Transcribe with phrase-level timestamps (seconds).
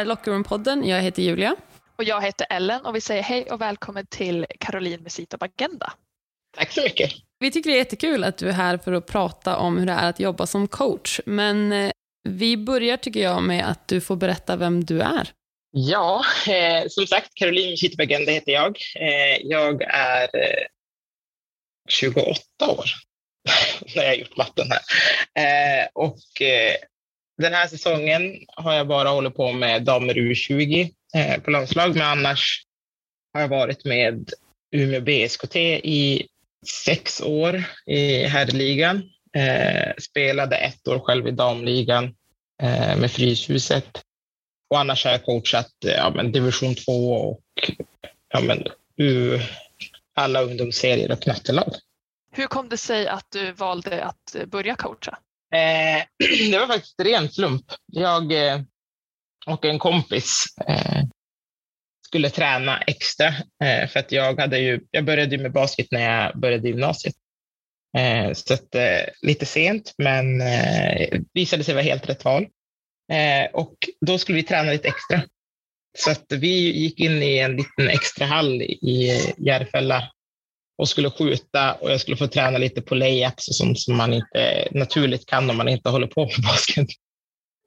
[0.00, 0.88] är Lockerroom-podden.
[0.88, 1.56] Jag heter Julia.
[1.96, 5.92] Och jag heter Ellen och vi säger hej och välkommen till Caroline med Sita Agenda.
[6.56, 7.10] Tack så mycket.
[7.38, 9.92] Vi tycker det är jättekul att du är här för att prata om hur det
[9.92, 11.20] är att jobba som coach.
[11.26, 11.90] Men eh,
[12.28, 15.28] vi börjar tycker jag med att du får berätta vem du är.
[15.72, 18.78] Ja, eh, som sagt, Caroline Kittbergende heter jag.
[18.96, 20.66] Eh, jag är eh,
[21.88, 22.84] 28 år
[23.96, 24.80] när jag har gjort matten här.
[25.42, 26.76] Eh, och eh,
[27.40, 32.06] den här säsongen har jag bara hållit på med damer U20 eh, på landslag, men
[32.06, 32.64] annars
[33.34, 34.30] har jag varit med
[34.72, 36.26] Umeå BSKT i
[36.84, 39.02] sex år i herrligan.
[39.36, 42.04] Eh, spelade ett år själv i damligan
[42.62, 44.02] eh, med Fryshuset.
[44.70, 47.40] Och annars har jag coachat ja, men division 2 och
[48.28, 48.64] ja, men,
[48.96, 49.40] U,
[50.14, 51.74] alla ungdomsserier och knattelag.
[52.32, 55.18] Hur kom det sig att du valde att börja coacha?
[55.54, 56.02] Eh,
[56.50, 57.64] det var faktiskt ren slump.
[57.86, 58.60] Jag eh,
[59.46, 61.02] och en kompis eh,
[62.06, 63.26] skulle träna extra
[63.64, 67.14] eh, för att jag hade ju, jag började med basket när jag började gymnasiet.
[67.98, 72.46] Eh, så att, eh, lite sent, men eh, visade sig vara helt rätt val.
[73.12, 73.74] Eh, och
[74.06, 75.22] då skulle vi träna lite extra.
[75.98, 80.12] Så att vi gick in i en liten extra hall i Järfälla
[80.80, 84.12] och skulle skjuta och jag skulle få träna lite på layups och sånt som man
[84.12, 86.88] inte naturligt kan om man inte håller på med basket.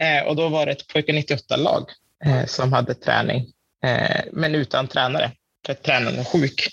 [0.03, 1.89] Eh, och då var det ett pojkar 98-lag
[2.25, 3.45] eh, som hade träning,
[3.86, 5.31] eh, men utan tränare,
[5.66, 6.67] för att tränaren var sjuk.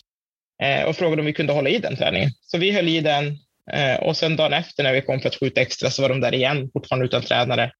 [0.62, 2.30] Eh, och frågade om vi kunde hålla i den träningen.
[2.40, 3.38] Så vi höll i den
[3.72, 6.20] eh, och sen dagen efter när vi kom för att skjuta extra så var de
[6.20, 7.72] där igen, fortfarande utan tränare.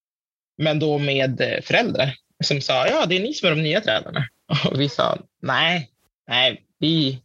[0.58, 3.80] Men då med eh, föräldrar som sa, ja det är ni som är de nya
[3.80, 4.24] tränarna.
[4.70, 5.90] Och vi sa, nej,
[6.28, 7.22] nej, vi,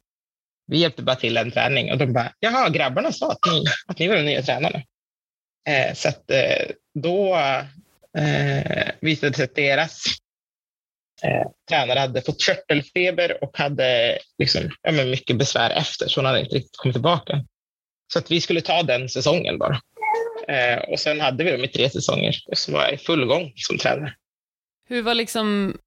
[0.68, 4.00] vi hjälpte bara till en träning och de bara, jaha, grabbarna sa att ni, att
[4.00, 4.82] ni var de nya tränarna.
[5.70, 7.36] Eh, så att, eh, då
[8.18, 10.04] eh, visade det sig att deras
[11.24, 16.26] eh, tränare hade fått körtelfeber och hade liksom, ja, men mycket besvär efter, så hon
[16.26, 17.46] hade inte riktigt kommit tillbaka.
[18.14, 19.82] Så att vi skulle ta den säsongen bara.
[20.48, 23.26] Eh, och sen hade vi dem i tre säsonger och så var jag i full
[23.26, 24.14] gång som tränare.
[24.88, 25.78] Hur var liksom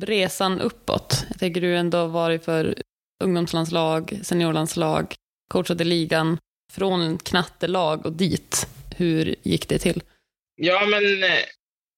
[0.00, 1.24] resan uppåt?
[1.28, 2.74] Jag tänker du ändå varit för
[3.24, 5.14] ungdomslandslag, seniorlandslag,
[5.48, 6.38] coachade ligan,
[6.72, 8.68] från knattelag och dit.
[8.96, 10.02] Hur gick det till?
[10.54, 11.44] Ja, men eh,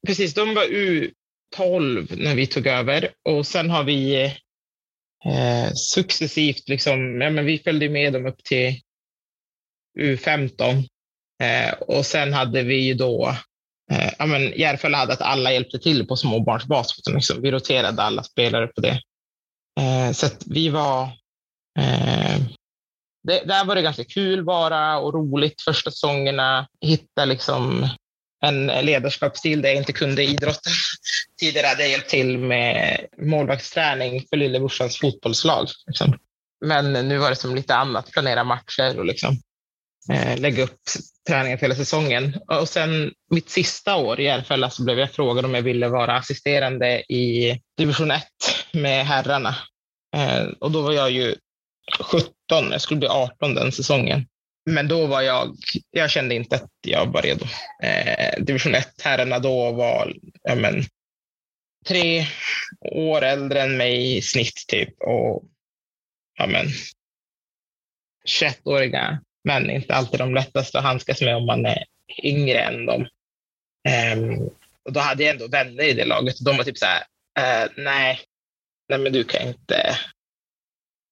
[0.06, 0.34] precis.
[0.34, 4.24] De var U12 när vi tog över och sen har vi
[5.24, 8.80] eh, successivt, liksom, ja, men vi följde med dem upp till
[9.98, 10.84] U15
[11.42, 13.36] eh, och sen hade vi ju då
[13.92, 17.00] eh, ja, men Järfälla hade att alla hjälpte till på småbarnsbas.
[17.06, 17.42] Liksom.
[17.42, 19.00] Vi roterade alla spelare på det.
[19.80, 21.02] Eh, så att vi var...
[21.78, 22.40] Eh,
[23.22, 26.68] det, där var det ganska kul bara och roligt första säsongerna.
[26.80, 27.88] Hitta liksom
[28.44, 30.72] en ledarskapsstil där jag inte kunde idrotten.
[31.40, 35.68] Tidigare hade jag hjälpt till med målvaktsträning för lillebrorsans fotbollslag.
[35.86, 36.18] Liksom.
[36.64, 39.38] Men nu var det som lite annat, planera matcher och liksom,
[40.12, 40.80] eh, lägga upp
[41.28, 42.40] träningen för hela säsongen.
[42.46, 46.16] Och sen mitt sista år i Järfälla så blev jag frågad om jag ville vara
[46.16, 48.24] assisterande i division 1
[48.72, 49.56] med herrarna.
[50.16, 51.34] Eh, och då var jag ju
[52.00, 54.26] 17, jag skulle bli 18 den säsongen.
[54.70, 55.56] Men då var jag,
[55.90, 57.44] jag kände inte att jag var redo.
[57.82, 60.84] Eh, division 1-herrarna då var ja, men,
[61.86, 62.26] tre
[62.80, 65.44] år äldre än mig i snitt typ och
[66.38, 66.66] ja, men,
[68.28, 71.84] 21-åriga män är inte alltid de lättaste att handskas med om man är
[72.22, 73.06] yngre än dem.
[73.88, 74.40] Eh,
[74.82, 77.04] och då hade jag ändå vänner i det laget och de var typ så här,
[77.38, 78.20] eh, nej,
[78.90, 79.98] nej men du kan inte,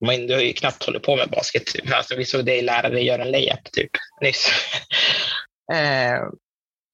[0.05, 1.65] men du har ju knappt hållit på med basket.
[1.65, 1.93] Typ.
[1.93, 4.47] Alltså, vi såg dig lära dig göra en layup typ, nyss.
[5.73, 6.23] eh,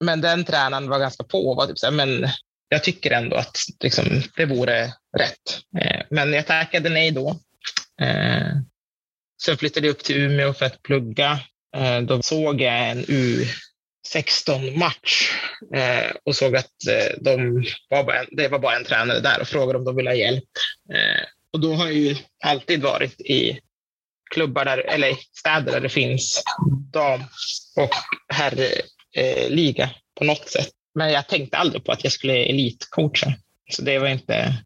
[0.06, 2.30] men den tränaren var ganska på och var typ så här, men
[2.70, 4.06] jag tycker ändå att liksom,
[4.36, 5.62] det vore rätt.
[5.82, 7.30] Eh, men jag tackade nej då.
[8.02, 8.48] Eh,
[9.44, 11.40] sen flyttade jag upp till Umeå för att plugga.
[11.78, 13.06] Eh, då såg jag en
[14.06, 15.32] 16 match
[15.76, 19.42] eh, och såg att eh, de var bara en, det var bara en tränare där
[19.42, 20.50] och frågade om de ville ha hjälp.
[20.94, 23.60] Eh, och då har jag ju alltid varit i
[24.34, 26.44] klubbar där, eller städer där det finns
[26.94, 27.24] dam
[27.76, 27.90] och
[28.34, 30.70] herrliga eh, på något sätt.
[30.96, 33.34] Men jag tänkte aldrig på att jag skulle elitcoacha.
[33.72, 34.64] Så det var inte,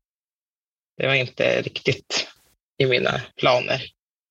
[0.97, 2.27] det var inte riktigt
[2.77, 3.83] i mina planer.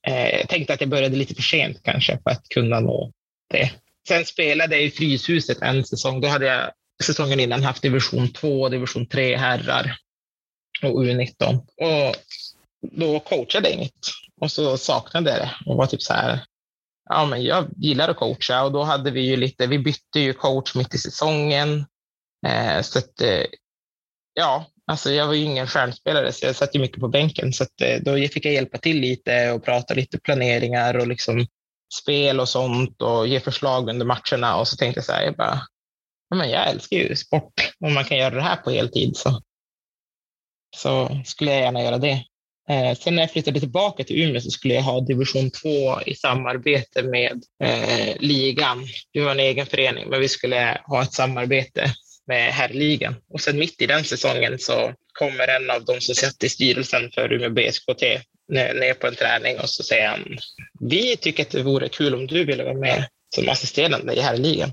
[0.07, 3.13] Eh, jag tänkte att jag började lite för sent kanske för att kunna nå
[3.51, 3.71] det.
[4.09, 6.21] Sen spelade jag i Fryshuset en säsong.
[6.21, 6.71] Då hade jag
[7.05, 9.97] säsongen innan haft division 2, division 3 herrar
[10.83, 11.57] och U19.
[11.57, 12.17] Och
[12.93, 13.93] då coachade jag inget
[14.41, 16.41] och så saknade jag det och var typ så här.
[17.11, 19.67] Ja, men jag gillar att coacha och då hade vi ju lite.
[19.67, 21.87] Vi bytte ju coach mitt i säsongen.
[22.47, 23.45] Eh, så att, eh,
[24.35, 27.53] ja, Alltså jag var ju ingen stjärnspelare så jag satt ju mycket på bänken.
[27.53, 31.47] Så att, eh, då fick jag hjälpa till lite och prata lite planeringar och liksom
[31.95, 34.57] spel och sånt och ge förslag under matcherna.
[34.57, 35.61] Och så tänkte jag så här, jag bara,
[36.35, 37.73] men jag älskar ju sport.
[37.81, 39.43] Om man kan göra det här på heltid så,
[40.77, 42.25] så skulle jag gärna göra det.
[42.71, 46.15] Eh, sen när jag flyttade tillbaka till Umeå så skulle jag ha division 2 i
[46.15, 48.87] samarbete med eh, ligan.
[49.13, 51.95] Vi var en egen förening, men vi skulle ha ett samarbete
[52.27, 53.15] med herrligan.
[53.33, 57.11] Och sen mitt i den säsongen så kommer en av de som satt i styrelsen
[57.15, 58.03] för Umeå BSKT
[58.49, 60.39] ner på en träning och så säger han,
[60.81, 64.71] vi tycker att det vore kul om du ville vara med som assisterande i herrligan.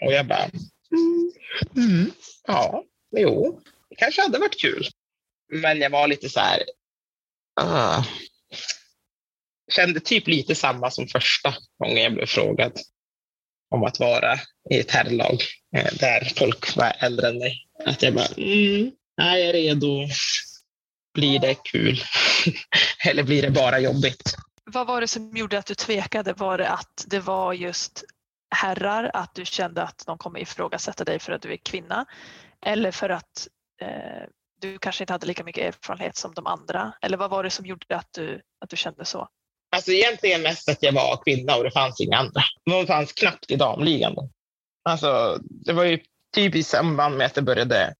[0.00, 1.32] Och jag bara, mm,
[1.76, 2.12] mm,
[2.46, 2.84] ja,
[3.16, 4.88] jo, det kanske hade varit kul.
[5.52, 6.62] Men jag var lite så här,
[7.60, 8.04] ah,
[9.72, 12.72] kände typ lite samma som första gången jag blev frågad
[13.70, 14.40] om att vara
[14.70, 15.42] i ett herrlag
[15.76, 17.66] eh, där folk var äldre än mig.
[17.84, 18.90] Att jag bara, mm,
[19.20, 20.06] är jag redo?
[21.18, 22.00] Blir det kul?
[23.08, 24.36] Eller blir det bara jobbigt?
[24.64, 26.32] Vad var det som gjorde att du tvekade?
[26.32, 28.04] Var det att det var just
[28.50, 32.06] herrar, att du kände att de kommer ifrågasätta dig för att du är kvinna?
[32.66, 33.48] Eller för att
[33.80, 33.88] eh,
[34.60, 36.92] du kanske inte hade lika mycket erfarenhet som de andra?
[37.02, 39.28] Eller vad var det som gjorde att du, att du kände så?
[39.76, 42.42] Alltså egentligen mest att jag var kvinna och det fanns inga andra.
[42.70, 44.14] De fanns knappt i damligan.
[44.84, 45.98] Alltså, det var ju
[46.34, 47.94] typ i samband med att det började.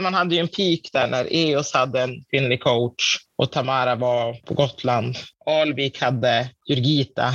[0.00, 4.34] Man hade ju en peak där när EOS hade en kvinnlig coach och Tamara var
[4.34, 5.16] på Gotland.
[5.46, 7.34] Alvik hade Jurgita.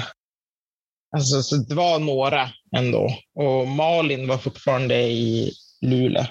[1.16, 3.12] Alltså, så det var några ändå.
[3.36, 5.52] Och Malin var fortfarande i
[5.82, 6.26] Luleå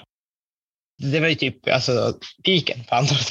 [0.97, 2.13] det var ju typ alltså,
[2.43, 3.27] piken på antalet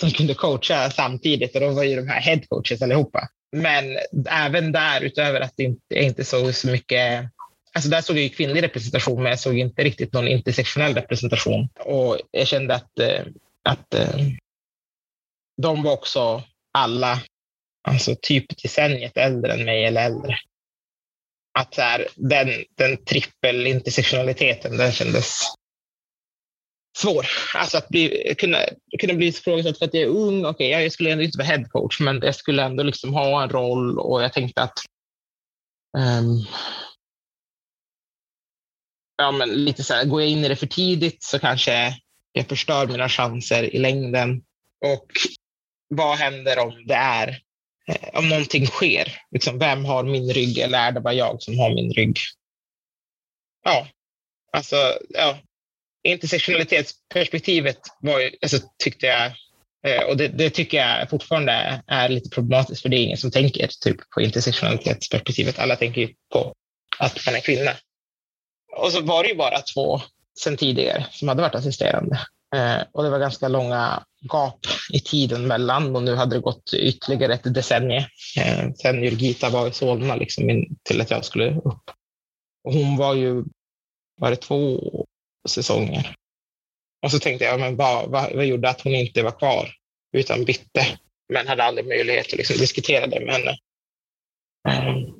[0.00, 3.28] som kunde coacha samtidigt och då var ju de här headcoaches allihopa.
[3.56, 3.84] Men
[4.30, 7.24] även där, utöver att det inte, jag inte såg så mycket
[7.72, 11.68] Alltså där såg jag kvinnlig representation, men jag såg inte riktigt någon intersektionell representation.
[11.78, 13.24] Och jag kände att, eh,
[13.64, 14.26] att eh,
[15.62, 17.22] de var också alla,
[17.88, 20.36] alltså typ decenniet äldre än mig eller äldre.
[21.58, 25.40] Att så här, den, den trippel intersektionaliteten, den kändes
[26.98, 27.26] svår.
[27.54, 28.58] Alltså att bli, kunna,
[28.98, 30.44] kunna bli ifrågasatt för att jag är ung.
[30.44, 33.50] Okej, okay, jag skulle ändå inte vara headcoach, men jag skulle ändå liksom ha en
[33.50, 34.78] roll och jag tänkte att
[35.98, 36.46] um,
[39.20, 41.94] ja, men lite så här, går jag in i det för tidigt så kanske
[42.32, 44.42] jag förstör mina chanser i längden.
[44.84, 45.06] Och
[45.88, 47.28] vad händer om det är,
[47.88, 49.16] eh, om någonting sker?
[49.30, 52.18] Liksom, vem har min rygg eller är det bara jag som har min rygg?
[53.64, 53.88] Ja,
[54.52, 54.76] alltså,
[55.08, 55.38] ja,
[56.02, 59.32] intersektionalitetsperspektivet var ju, alltså, tyckte jag,
[59.86, 63.30] eh, och det, det, tycker jag fortfarande är lite problematiskt, för det är ingen som
[63.30, 65.58] tänker typ, på intersektionalitetsperspektivet.
[65.58, 66.54] Alla tänker ju på
[66.98, 67.70] att man är kvinna.
[68.76, 70.00] Och så var det ju bara två
[70.38, 72.20] sen tidigare som hade varit assisterande.
[72.54, 76.74] Eh, och det var ganska långa gap i tiden mellan och nu hade det gått
[76.74, 78.04] ytterligare ett decennium
[78.36, 81.90] eh, sen Jurgita var i Solna liksom, in, till att jag skulle upp.
[82.64, 83.44] Och hon var ju,
[84.16, 84.80] var det två
[85.48, 86.14] säsonger.
[87.02, 89.68] Och så tänkte jag, men vad, vad, vad gjorde att hon inte var kvar
[90.12, 90.86] utan bytte?
[91.32, 93.56] Men hade aldrig möjlighet att liksom diskutera det med henne.
[94.88, 95.19] Um,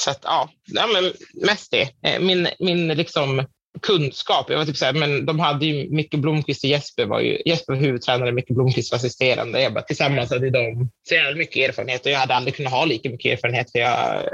[0.00, 1.12] så att ja, ja men
[1.46, 1.88] mest det.
[2.02, 3.46] Eh, min, min liksom
[3.80, 4.50] kunskap.
[4.50, 7.42] Jag var typ så här, men de hade ju Micke Blomqvist och Jesper var ju,
[7.46, 9.62] Jesper var huvudtränare, Micke Blomqvist var assisterande.
[9.62, 12.84] Jag bara, tillsammans hade de så jävla mycket erfarenhet och jag hade aldrig kunnat ha
[12.84, 14.28] lika mycket erfarenhet för jag är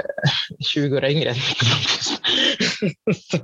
[0.73, 2.21] 20 år yngre än Micke Blomqvist.
[3.31, 3.37] så,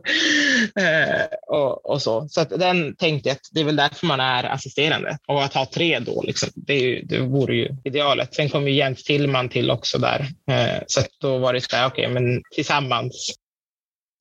[0.82, 2.28] eh, och, och, så.
[2.30, 5.18] Så att den tänkte jag att det är väl därför man är assisterande.
[5.28, 8.36] Och att ha tre då, liksom, det, är ju, det vore ju idealet.
[8.36, 10.28] Sen kom ju Jens Tillman till också där.
[10.52, 13.36] Eh, så då var det så här, okej, okay, men tillsammans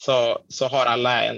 [0.04, 1.36] så, så har alla en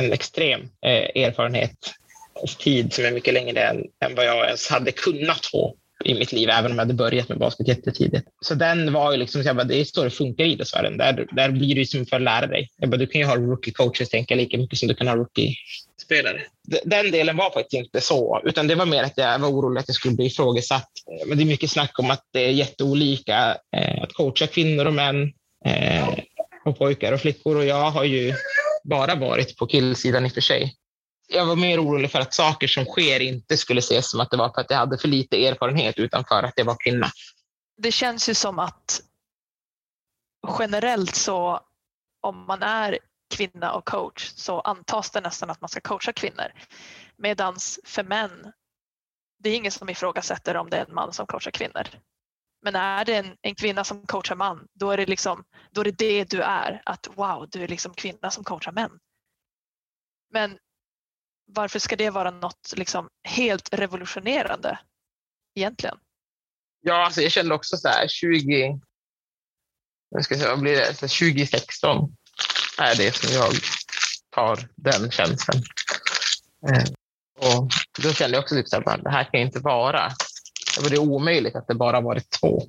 [0.00, 1.92] en extrem eh, erfarenhet
[2.34, 6.14] och tid som är mycket längre än, än vad jag ens hade kunnat få i
[6.14, 8.28] mitt liv, även om jag hade börjat med basket jättetidigt.
[8.40, 10.96] Så den var ju liksom, jag bara, det är så det funkar i idrottsvärlden.
[10.96, 12.68] Där, där blir du som för att lära dig.
[12.76, 15.16] Jag bara, du kan ju ha rookie coaches tänka lika mycket som du kan ha
[15.16, 15.54] rookie
[16.02, 16.42] spelare.
[16.84, 19.88] Den delen var faktiskt inte så, utan det var mer att jag var orolig att
[19.88, 20.90] jag skulle bli ifrågasatt.
[21.10, 24.86] Eh, men det är mycket snack om att det är jätteolika eh, att coacha kvinnor
[24.86, 25.32] och män
[25.64, 26.08] eh,
[26.64, 28.34] och pojkar och flickor och jag har ju
[28.84, 30.76] bara varit på killsidan i och för sig.
[31.28, 34.36] Jag var mer orolig för att saker som sker inte skulle ses som att det
[34.36, 37.10] var för att jag hade för lite erfarenhet utan för att jag var kvinna.
[37.76, 39.00] Det känns ju som att
[40.58, 41.60] generellt så
[42.20, 42.98] om man är
[43.34, 46.52] kvinna och coach så antas det nästan att man ska coacha kvinnor.
[47.16, 48.52] Medan för män,
[49.38, 51.88] det är ingen som ifrågasätter om det är en man som coachar kvinnor.
[52.62, 55.84] Men är det en, en kvinna som coachar man, då är, det liksom, då är
[55.84, 56.82] det det du är.
[56.86, 58.98] Att wow, du är liksom kvinna som coachar män.
[60.32, 60.58] Men
[61.46, 64.78] varför ska det vara något liksom helt revolutionerande
[65.54, 65.98] egentligen?
[66.80, 68.80] Ja, alltså jag kände också så här 20,
[70.10, 72.16] jag ska säga, vad blir det, så 2016
[72.78, 73.52] är det som jag
[74.30, 75.62] tar den tjänsten.
[76.68, 76.84] Eh,
[77.38, 80.12] och då kände jag också typ så här, det här kan inte vara,
[80.80, 82.62] det är omöjligt att det bara varit två.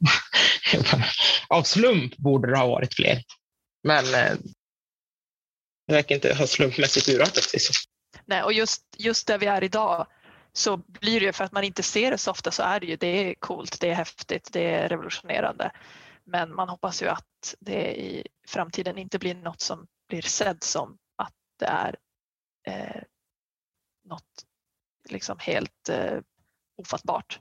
[1.47, 3.23] Av slump borde det ha varit fler.
[3.83, 4.37] Men eh,
[5.87, 7.73] det verkar inte ha slumpmässigt urartat sig så.
[8.25, 10.07] Nej, och just, just där vi är idag
[10.53, 12.85] så blir det ju för att man inte ser det så ofta så är det
[12.85, 15.71] ju det är coolt, det är häftigt, det är revolutionerande.
[16.23, 20.97] Men man hoppas ju att det i framtiden inte blir något som blir sedd som
[21.15, 21.95] att det är
[22.67, 23.01] eh,
[24.05, 24.45] något
[25.09, 26.19] liksom helt eh,
[26.77, 27.39] ofattbart.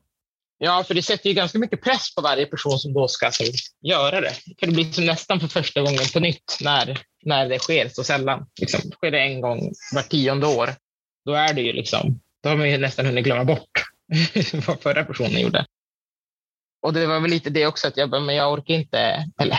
[0.65, 3.45] Ja, för det sätter ju ganska mycket press på varje person som då ska så,
[3.81, 4.35] göra det.
[4.61, 8.05] För det blir som nästan för första gången på nytt när, när det sker så
[8.05, 8.47] sällan.
[8.61, 10.75] Liksom, sker det en gång var tionde år,
[11.25, 13.71] då är det ju liksom, då har man ju nästan hunnit glömma bort
[14.67, 15.67] vad förra personen gjorde.
[16.83, 19.59] Och det var väl lite det också att jag bara, men jag orkar inte, eller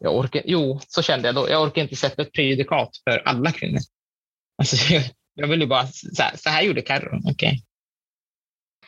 [0.00, 3.52] jag orkar, jo, så kände jag då, jag orkar inte sätta ett prejudikat för alla
[3.52, 3.80] kvinnor.
[4.58, 5.02] Alltså, jag,
[5.34, 7.32] jag vill ju bara, så här, så här gjorde Carro, okej.
[7.32, 7.58] Okay.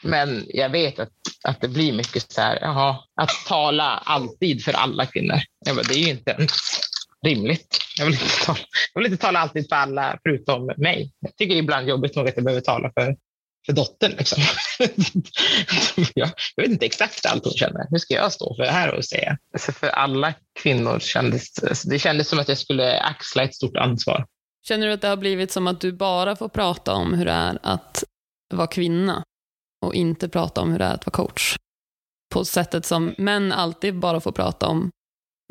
[0.05, 1.13] Men jag vet att,
[1.49, 5.39] att det blir mycket så här, jaha, att tala alltid för alla kvinnor.
[5.67, 6.53] Jag bara, det är ju inte ens
[7.27, 7.79] rimligt.
[7.99, 8.59] Jag vill, inte tala,
[8.95, 11.13] jag vill inte tala alltid för alla förutom mig.
[11.21, 13.17] Jag tycker ibland jobbigt nog att jag behöver tala för,
[13.67, 14.13] för dottern.
[14.19, 14.43] Liksom.
[16.15, 17.87] jag, jag vet inte exakt allt hon känner.
[17.91, 19.39] Hur ska jag stå för det här och säga?
[19.53, 23.77] Alltså för alla kvinnor kändes alltså det kändes som att jag skulle axla ett stort
[23.77, 24.27] ansvar.
[24.69, 27.33] Känner du att det har blivit som att du bara får prata om hur det
[27.33, 28.05] är att
[28.55, 29.25] vara kvinna
[29.85, 31.57] och inte prata om hur det är att vara coach?
[32.35, 34.91] På sättet som män alltid bara får prata om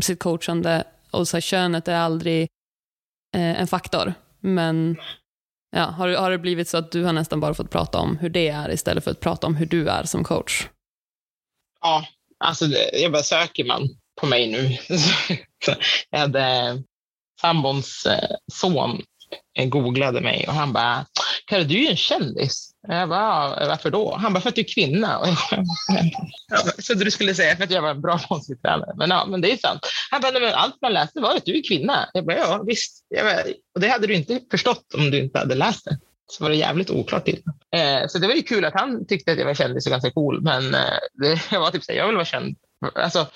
[0.03, 2.41] sitt coachande och så här, könet är aldrig
[3.35, 4.13] eh, en faktor.
[4.39, 4.97] Men
[5.71, 8.29] ja, har, har det blivit så att du har nästan bara fått prata om hur
[8.29, 10.67] det är istället för att prata om hur du är som coach?
[11.81, 12.05] Ja,
[12.39, 13.89] alltså jag bara söker man
[14.21, 14.77] på mig nu.
[16.09, 16.77] jag hade
[17.41, 19.01] sambons eh, son
[19.59, 21.05] eh, googlade mig och han bara,
[21.45, 22.72] Kalle du är ju en kändis.
[22.87, 24.15] Jag bara, varför då?
[24.15, 25.35] Han bara, för att du är kvinna.
[26.49, 28.93] Jag så du skulle säga för att jag var en bra boxningstränare.
[28.95, 29.79] Men ja, men det är sant.
[30.11, 32.09] Han bara, men allt man läste var att du är kvinna.
[32.13, 33.05] Jag bara, ja visst.
[33.15, 33.41] Bara,
[33.75, 35.97] och det hade du inte förstått om du inte hade läst det.
[36.31, 37.43] Så var det jävligt oklart till.
[37.75, 40.11] Eh, så det var ju kul att han tyckte att jag var kändis och ganska
[40.11, 40.41] cool.
[40.41, 42.55] Men eh, det, jag var typ såhär, jag vill vara känd.
[42.95, 43.27] Alltså,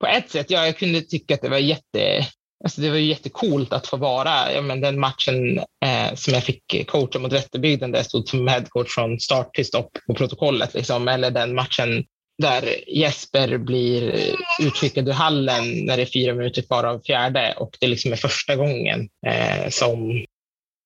[0.00, 2.26] på ett sätt, ja, jag kunde tycka att det var jätte
[2.64, 6.44] Alltså det var ju jättekult att få vara, ja, men den matchen eh, som jag
[6.44, 10.74] fick coacha mot Vätterbygden där jag stod som headcoach från start till stopp på protokollet.
[10.74, 11.08] Liksom.
[11.08, 12.04] Eller den matchen
[12.42, 14.20] där Jesper blir
[14.60, 18.16] utskickad ur hallen när det är fyra minuter kvar av fjärde och det liksom är
[18.16, 20.24] första gången eh, som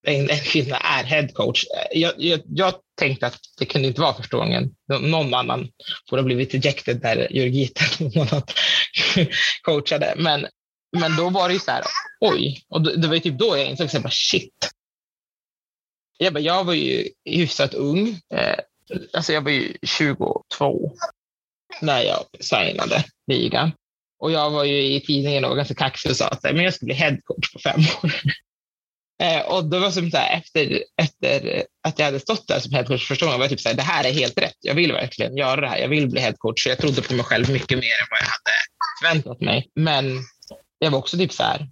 [0.06, 1.64] en, en kvinna är headcoach.
[1.92, 4.70] Jag, jag, jag, tänkte att det kunde inte vara första gången.
[5.00, 5.68] Någon annan
[6.10, 7.84] borde ha blivit ejected där Jurgita
[9.62, 10.14] coachade.
[10.16, 10.46] Men
[10.92, 11.84] men då var det ju så här,
[12.20, 12.64] oj.
[12.68, 14.70] Och det var ju typ då jag insåg, så jag bara, shit.
[16.18, 18.08] Jag, bara, jag var ju hyfsat ung.
[18.34, 18.58] Eh,
[19.12, 20.92] alltså jag var ju 22
[21.80, 23.72] när jag signade ligan.
[24.18, 26.74] Och jag var ju i tidningen och var ganska kaxig och sa att men jag
[26.74, 28.12] skulle bli headcoach på fem år.
[29.22, 32.72] Eh, och då var som så här, efter, efter att jag hade stått där som
[32.72, 34.56] headcoach första gången var jag typ så här, det här är helt rätt.
[34.60, 35.78] Jag vill verkligen göra det här.
[35.78, 36.66] Jag vill bli headcoach.
[36.66, 38.52] Jag trodde på mig själv mycket mer än vad jag hade
[39.00, 39.68] förväntat mig.
[39.74, 40.18] Men
[40.84, 41.68] jag var också typ så här.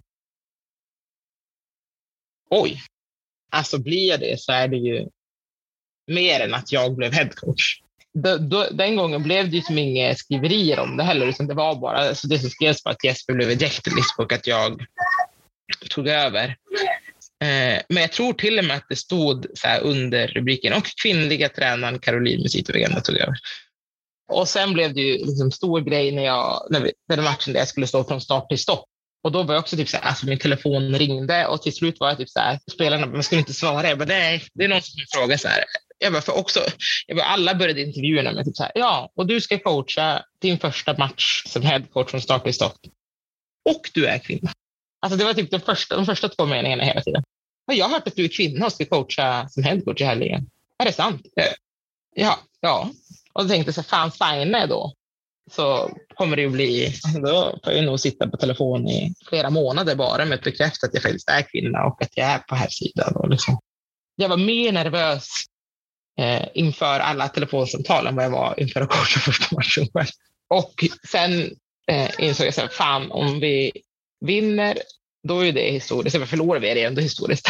[2.49, 2.81] Oj,
[3.51, 5.07] alltså blir jag det så är det ju
[6.07, 7.81] mer än att jag blev headcoach.
[8.71, 11.97] Den gången blev det ju som inga skriverier om det heller, utan det var bara
[11.97, 14.85] alltså det som skrevs var att Jesper blev ejected och att jag
[15.89, 16.47] tog över.
[17.41, 21.49] Eh, men jag tror till och med att det stod så under rubriken och kvinnliga
[21.49, 23.35] tränaren Caroline Musitogenda tog över.
[24.31, 27.59] Och sen blev det ju liksom stor grej när jag, när vi, den matchen där
[27.59, 28.85] jag skulle stå från start till stopp.
[29.23, 31.99] Och då var jag också typ så här, alltså min telefon ringde och till slut
[31.99, 33.89] var jag typ så här, spelarna, man skulle inte svara.
[33.89, 35.63] Jag bara, nej, det är någon som frågar så här.
[35.97, 36.59] Jag bara, för också,
[37.07, 40.59] jag bara, alla började intervjuerna med typ så här, ja, och du ska coacha din
[40.59, 42.77] första match som headcoach från start till stopp.
[43.69, 44.51] Och du är kvinna.
[45.01, 47.23] Alltså det var typ de första, de första två meningarna hela tiden.
[47.71, 50.49] Jag har hört att du är kvinna och ska coacha som headcoach i helgen.
[50.79, 51.21] Är det sant?
[52.15, 52.89] Ja, ja.
[53.33, 54.93] Och då tänkte jag så här, fan signar jag då?
[55.51, 59.49] Så kommer det ju bli, alltså då får jag nog sitta på telefon i flera
[59.49, 62.55] månader bara med att bekräfta att jag faktiskt är kvinna och att jag är på
[62.55, 63.15] här sidan.
[63.15, 63.59] Och liksom.
[64.15, 65.27] Jag var mer nervös
[66.19, 70.07] eh, inför alla telefonsamtal än vad jag var inför att coacha första matchen själv.
[70.49, 71.55] Och sen
[71.87, 73.71] eh, insåg jag att fan om vi
[74.25, 74.77] vinner,
[75.27, 76.29] då är det historiskt.
[76.29, 77.47] Förlorar vi är det ändå historiskt.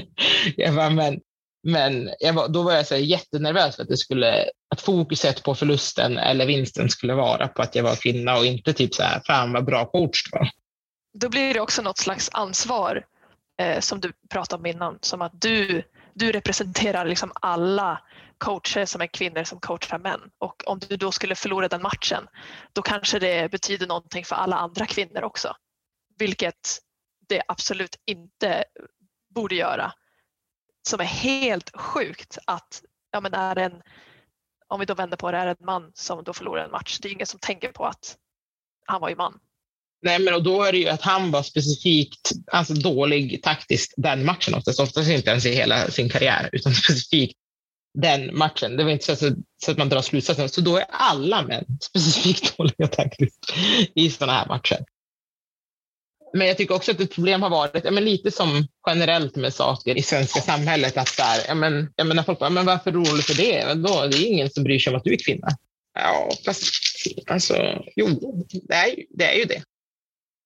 [0.56, 1.20] jag bara, men
[1.62, 6.18] men var, då var jag så jättenervös för att, det skulle, att fokuset på förlusten
[6.18, 9.52] eller vinsten skulle vara på att jag var kvinna och inte typ så här, fan
[9.52, 10.48] vad bra coach du var.
[11.18, 13.06] Då blir det också något slags ansvar
[13.62, 15.82] eh, som du pratade om innan, som att du,
[16.14, 18.00] du representerar liksom alla
[18.38, 20.20] coacher som är kvinnor som coachar män.
[20.38, 22.26] Och om du då skulle förlora den matchen,
[22.72, 25.56] då kanske det betyder någonting för alla andra kvinnor också.
[26.18, 26.78] Vilket
[27.28, 28.64] det absolut inte
[29.34, 29.92] borde göra.
[30.88, 33.72] Som är helt sjukt att, ja men är en,
[34.68, 36.98] om vi då vänder på det, är en man som då förlorar en match.
[37.02, 38.16] Det är ingen som tänker på att
[38.86, 39.38] han var ju man.
[40.02, 44.24] Nej, men och då är det ju att han var specifikt alltså dålig taktiskt den
[44.24, 44.80] matchen oftast.
[44.80, 47.38] Oftast inte ens i hela sin karriär, utan specifikt
[47.98, 48.76] den matchen.
[48.76, 49.34] Det var inte så,
[49.64, 50.48] så att man drar slutsatsen.
[50.48, 53.54] Så då är alla män specifikt dåliga taktiskt
[53.94, 54.78] i sådana här matcher.
[56.34, 59.54] Men jag tycker också att ett problem har varit, ja, men lite som generellt med
[59.54, 62.94] saker i svenska samhället, att där, ja, men, jag menar, folk bara, men varför är
[62.94, 63.64] du orolig för det?
[63.66, 65.48] Men då, det är ingen som bryr sig om att du är kvinna.
[65.94, 66.62] Ja, fast
[67.26, 68.06] alltså, jo,
[68.68, 69.62] det är, det är ju det.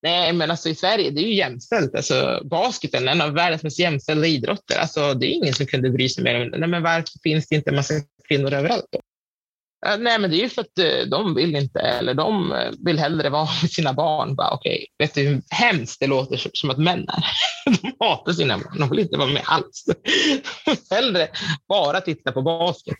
[0.02, 1.94] Nej, men alltså i Sverige, det är ju jämställt.
[1.94, 4.78] Alltså, basketen är en av världens mest jämställda idrotter.
[4.78, 6.58] Alltså, det är ingen som kunde bry sig mer om det.
[6.58, 7.94] Nej, men varför finns det inte en massa
[8.28, 8.86] kvinnor överallt?
[8.92, 9.00] Då?
[9.86, 12.70] Eh, nej, men det är ju för att eh, de vill inte, eller de eh,
[12.78, 14.34] vill hellre vara med sina barn.
[14.34, 17.24] Bara, okay, vet du hur hemskt det låter som att män är?
[17.82, 19.84] De hatar sina barn, de vill inte vara med alls.
[19.86, 19.94] De
[20.70, 21.28] vill hellre
[21.68, 22.96] bara titta på basket.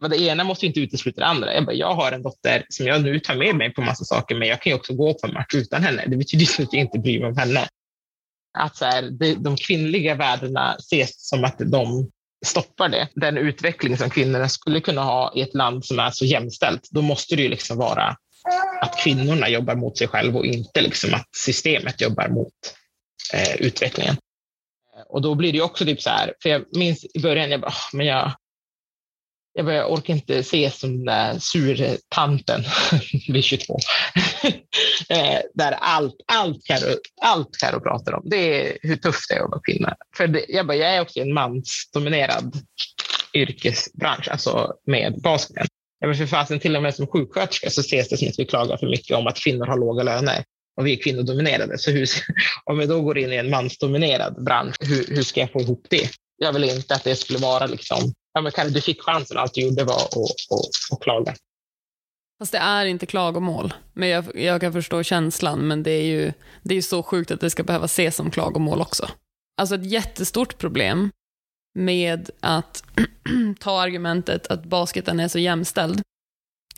[0.00, 1.54] Men det ena måste inte utesluta det andra.
[1.54, 4.34] Jag, bara, jag har en dotter som jag nu tar med mig på massa saker,
[4.34, 6.04] men jag kan ju också gå på en match utan henne.
[6.06, 7.68] Det betyder inte att jag inte bryr mig om henne.
[8.58, 12.10] Att så här, de, de kvinnliga värdena ses som att de
[12.44, 16.24] stoppar det, den utveckling som kvinnorna skulle kunna ha i ett land som är så
[16.24, 18.16] jämställt, då måste det ju liksom vara
[18.80, 22.52] att kvinnorna jobbar mot sig själva och inte liksom att systemet jobbar mot
[23.34, 24.16] eh, utvecklingen.
[25.08, 27.72] Och då blir det också typ så här, för jag minns i början, jag bara,
[27.92, 28.32] men jag,
[29.54, 32.64] jag, bara, jag orkar inte se som den där surtanten
[33.28, 33.78] vid 22.
[35.08, 39.44] Eh, där allt, allt, Karo, allt Karo pratar om, det är hur tufft det är
[39.44, 39.96] att vara kvinna.
[40.16, 42.56] För det, jag, bara, jag är också en mansdominerad
[43.34, 45.66] yrkesbransch, alltså med basketen.
[46.00, 48.44] Jag bara, för fasen, till och med som sjuksköterska så ses det som att vi
[48.44, 50.44] klagar för mycket om att kvinnor har låga löner
[50.76, 51.78] och vi är kvinnodominerade.
[51.78, 52.08] Så hur,
[52.64, 55.86] om vi då går in i en mansdominerad bransch, hur, hur ska jag få ihop
[55.90, 56.10] det?
[56.36, 59.54] Jag vill inte att det skulle vara liksom ja, men Kalle, du fick chansen, allt
[59.54, 61.34] du gjorde var att, att klaga.
[62.38, 63.74] Fast det är inte klagomål.
[63.92, 67.40] Men jag, jag kan förstå känslan, men det är ju det är så sjukt att
[67.40, 69.08] det ska behöva ses som klagomål också.
[69.56, 71.10] Alltså ett jättestort problem
[71.74, 72.84] med att
[73.60, 76.02] ta argumentet att basketen är så jämställd.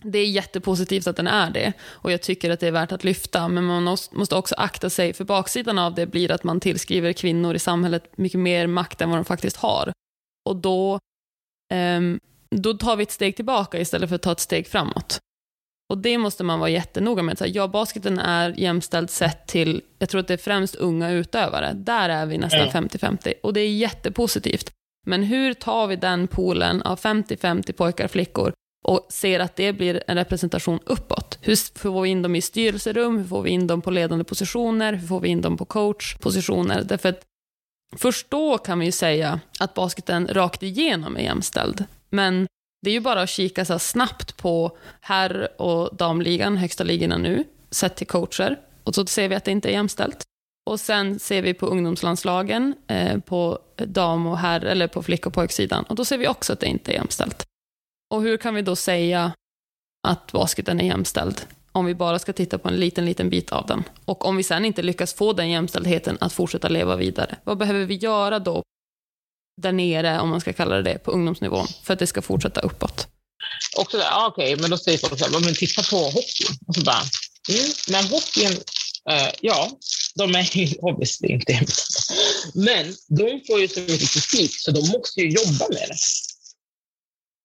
[0.02, 3.04] Det är jättepositivt att den är det och jag tycker att det är värt att
[3.04, 3.82] lyfta, men man
[4.12, 8.18] måste också akta sig, för baksidan av det blir att man tillskriver kvinnor i samhället
[8.18, 9.92] mycket mer makt än vad de faktiskt har.
[10.48, 10.98] Och då
[11.74, 15.18] um, då tar vi ett steg tillbaka istället för att ta ett steg framåt.
[15.88, 17.38] Och det måste man vara jättenoga med.
[17.38, 21.10] Så här, ja, basketen är jämställd sett till, jag tror att det är främst unga
[21.10, 21.72] utövare.
[21.72, 24.70] Där är vi nästan 50-50 och det är jättepositivt.
[25.06, 28.52] Men hur tar vi den poolen av 50-50 pojkar och flickor
[28.86, 31.38] och ser att det blir en representation uppåt?
[31.40, 33.18] Hur får vi in dem i styrelserum?
[33.18, 34.92] Hur får vi in dem på ledande positioner?
[34.92, 36.82] Hur får vi in dem på coachpositioner?
[36.82, 37.22] Därför att
[37.96, 41.84] Först då kan vi ju säga att basketen rakt igenom är jämställd.
[42.10, 42.46] Men
[42.82, 47.44] det är ju bara att kika så snabbt på herr och damligan, högsta ligorna nu,
[47.70, 48.56] sett till coacher.
[48.84, 50.22] Och så ser vi att det inte är jämställt.
[50.70, 55.34] Och sen ser vi på ungdomslandslagen, eh, på dam och herr, eller på flick och
[55.34, 55.84] pojksidan.
[55.84, 57.46] Och då ser vi också att det inte är jämställt.
[58.14, 59.32] Och hur kan vi då säga
[60.08, 61.46] att basketen är jämställd?
[61.76, 63.84] om vi bara ska titta på en liten, liten bit av den.
[64.04, 67.84] Och om vi sen inte lyckas få den jämställdheten att fortsätta leva vidare, vad behöver
[67.84, 68.62] vi göra då
[69.62, 72.60] där nere, om man ska kalla det det, på ungdomsnivån, för att det ska fortsätta
[72.60, 73.06] uppåt?
[73.76, 76.56] Också där, ah, okej, okay, men då säger folk så här, men titta på hockeyn.
[76.66, 77.02] Och så bara,
[77.48, 78.52] mm, men hockeyn,
[79.10, 79.70] eh, ja,
[80.14, 81.60] de är ju obviously inte
[82.54, 85.96] Men de får ju så mycket kritik, så de måste ju jobba med det.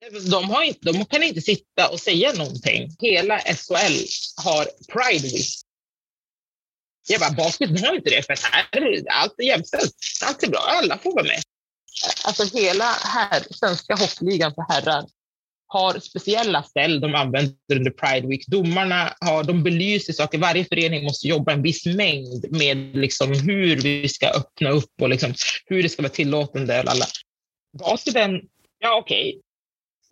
[0.05, 2.89] Alltså, de, har inte, de kan inte sitta och säga någonting.
[2.99, 4.05] Hela SHL
[4.43, 5.47] har Pride Week.
[7.09, 9.95] Jag bara, basket har inte det, för här allt är jämställt.
[10.25, 11.41] Allt är bra, alla får vara med.
[12.25, 15.05] Alltså hela här, svenska hockeyligan för herrar
[15.67, 18.47] har speciella ställ de använder under Pride Week.
[18.47, 20.37] Domarna har, de belyser saker.
[20.37, 25.09] Varje förening måste jobba en viss mängd med liksom hur vi ska öppna upp och
[25.09, 25.33] liksom
[25.65, 26.79] hur det ska vara tillåtande.
[26.81, 27.05] Alla.
[27.79, 28.41] Basketen,
[28.79, 29.41] ja okej, okay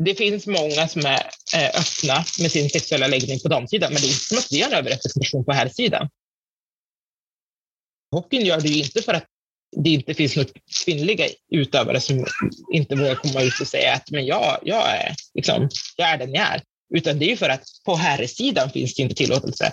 [0.03, 4.07] det finns många som är eh, öppna med sin sexuella läggning på damsidan, men det
[4.07, 6.09] är inte som att vi har en överrepresentation på här sidan.
[8.11, 9.25] Hockeyn gör det ju inte för att
[9.77, 10.49] det inte finns några
[10.85, 12.25] kvinnliga utövare som
[12.73, 16.33] inte vågar komma ut och säga att men jag, jag, är, liksom, jag är den
[16.33, 16.61] jag är.
[16.95, 19.71] Utan det är ju för att på herrsidan finns det inte tillåtelse.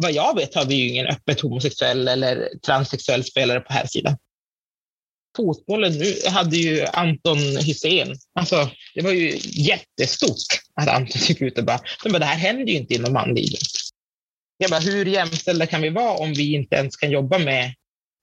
[0.00, 4.16] Vad jag vet har vi ju ingen öppet homosexuell eller transsexuell spelare på herrsidan.
[5.36, 11.58] Fotbollen nu hade ju Anton Hysén, alltså det var ju jättestort att Anton gick ut
[11.58, 13.60] och bara, bara det här händer ju inte inom manligen.
[14.58, 17.74] Jag bara, hur jämställda kan vi vara om vi inte ens kan jobba med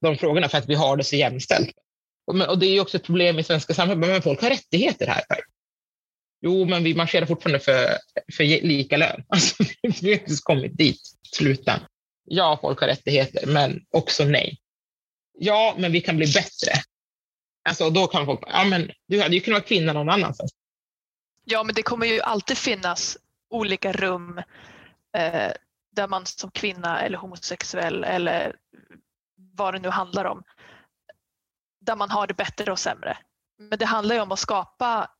[0.02, 1.72] de frågorna för att vi har det så jämställt?
[2.26, 5.22] Och det är ju också ett problem i svenska samhället, men folk har rättigheter här.
[6.40, 7.98] Jo, men vi marscherar fortfarande för,
[8.36, 9.24] för lika lön.
[9.28, 11.00] Alltså, vi har inte kommit dit.
[11.36, 11.80] Sluta.
[12.24, 14.58] Ja, folk har rättigheter, men också nej.
[15.38, 16.72] Ja, men vi kan bli bättre.
[17.68, 20.54] Alltså, då kan folk ja, men du hade ju kunnat vara kvinna någon annanstans.
[21.44, 23.18] Ja, men det kommer ju alltid finnas
[23.50, 24.38] olika rum
[25.16, 25.52] eh,
[25.96, 28.56] där man som kvinna eller homosexuell eller
[29.36, 30.42] vad det nu handlar om,
[31.80, 33.18] där man har det bättre och sämre.
[33.58, 35.10] Men det handlar ju om att skapa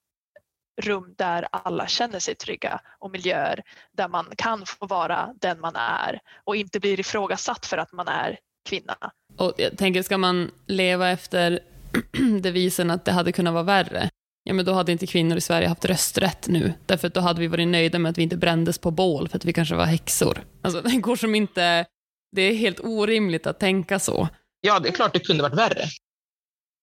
[0.83, 5.77] rum där alla känner sig trygga och miljöer där man kan få vara den man
[5.77, 8.97] är och inte blir ifrågasatt för att man är kvinna.
[9.39, 11.61] Och jag tänker, ska man leva efter
[12.41, 14.11] devisen att det hade kunnat vara värre,
[14.45, 17.41] ja men då hade inte kvinnor i Sverige haft rösträtt nu, därför att då hade
[17.41, 19.85] vi varit nöjda med att vi inte brändes på bål för att vi kanske var
[19.85, 20.45] häxor.
[20.63, 21.87] Alltså det går som inte,
[22.33, 24.29] det är helt orimligt att tänka så.
[24.61, 25.85] Ja, det är klart det kunde varit värre.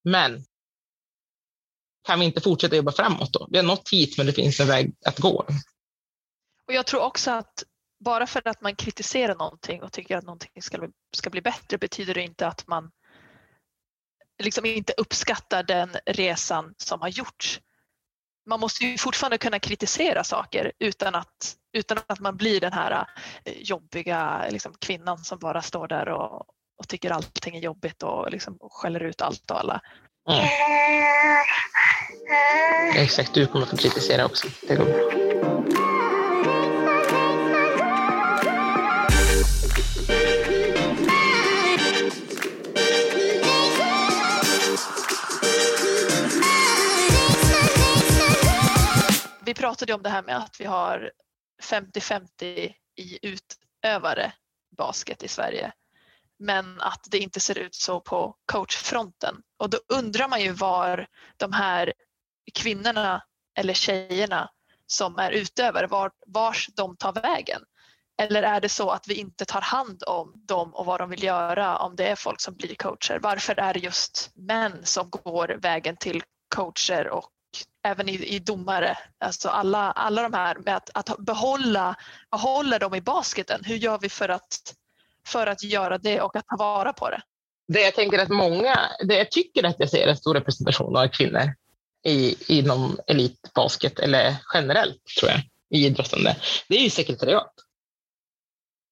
[0.03, 0.43] Men
[2.07, 3.47] kan vi inte fortsätta jobba framåt då?
[3.51, 5.45] Vi har nått hit, men det finns en väg att gå.
[6.67, 7.63] Och Jag tror också att
[7.99, 11.77] bara för att man kritiserar någonting och tycker att någonting ska bli, ska bli bättre
[11.77, 12.91] betyder det inte att man
[14.41, 17.59] liksom inte uppskattar den resan som har gjorts.
[18.49, 23.07] Man måste ju fortfarande kunna kritisera saker utan att, utan att man blir den här
[23.45, 26.45] eh, jobbiga liksom, kvinnan som bara står där och,
[26.77, 29.81] och tycker allting är jobbigt och, liksom, skäller ut allt och alla.
[30.29, 30.45] Mm.
[32.95, 34.47] Exakt, du kommer få kritisera också.
[34.67, 35.30] Det går bra.
[49.51, 51.11] Vi pratade om det här med att vi har
[51.63, 54.33] 50-50 i utövare
[54.77, 55.71] basket i Sverige
[56.39, 59.35] men att det inte ser ut så på coachfronten.
[59.57, 61.93] Och då undrar man ju var de här
[62.53, 63.23] kvinnorna
[63.59, 64.49] eller tjejerna
[64.87, 67.61] som är utövare, var, vars de tar vägen.
[68.21, 71.23] Eller är det så att vi inte tar hand om dem och vad de vill
[71.23, 73.19] göra om det är folk som blir coacher?
[73.19, 76.23] Varför är det just män som går vägen till
[76.55, 77.31] coacher och
[77.83, 78.97] även i, i domare?
[79.19, 81.95] Alltså alla, alla de här med att, att behålla,
[82.31, 83.63] behålla dem i basketen.
[83.63, 84.75] Hur gör vi för att
[85.27, 87.21] för att göra det och att ta vara på det.
[87.67, 91.07] Det jag tänker att många, det jag tycker att jag ser en stor representation av
[91.07, 91.53] kvinnor
[92.05, 96.35] i, inom elitbasket eller generellt tror jag i idrottande,
[96.67, 97.53] det är ju sekretariat.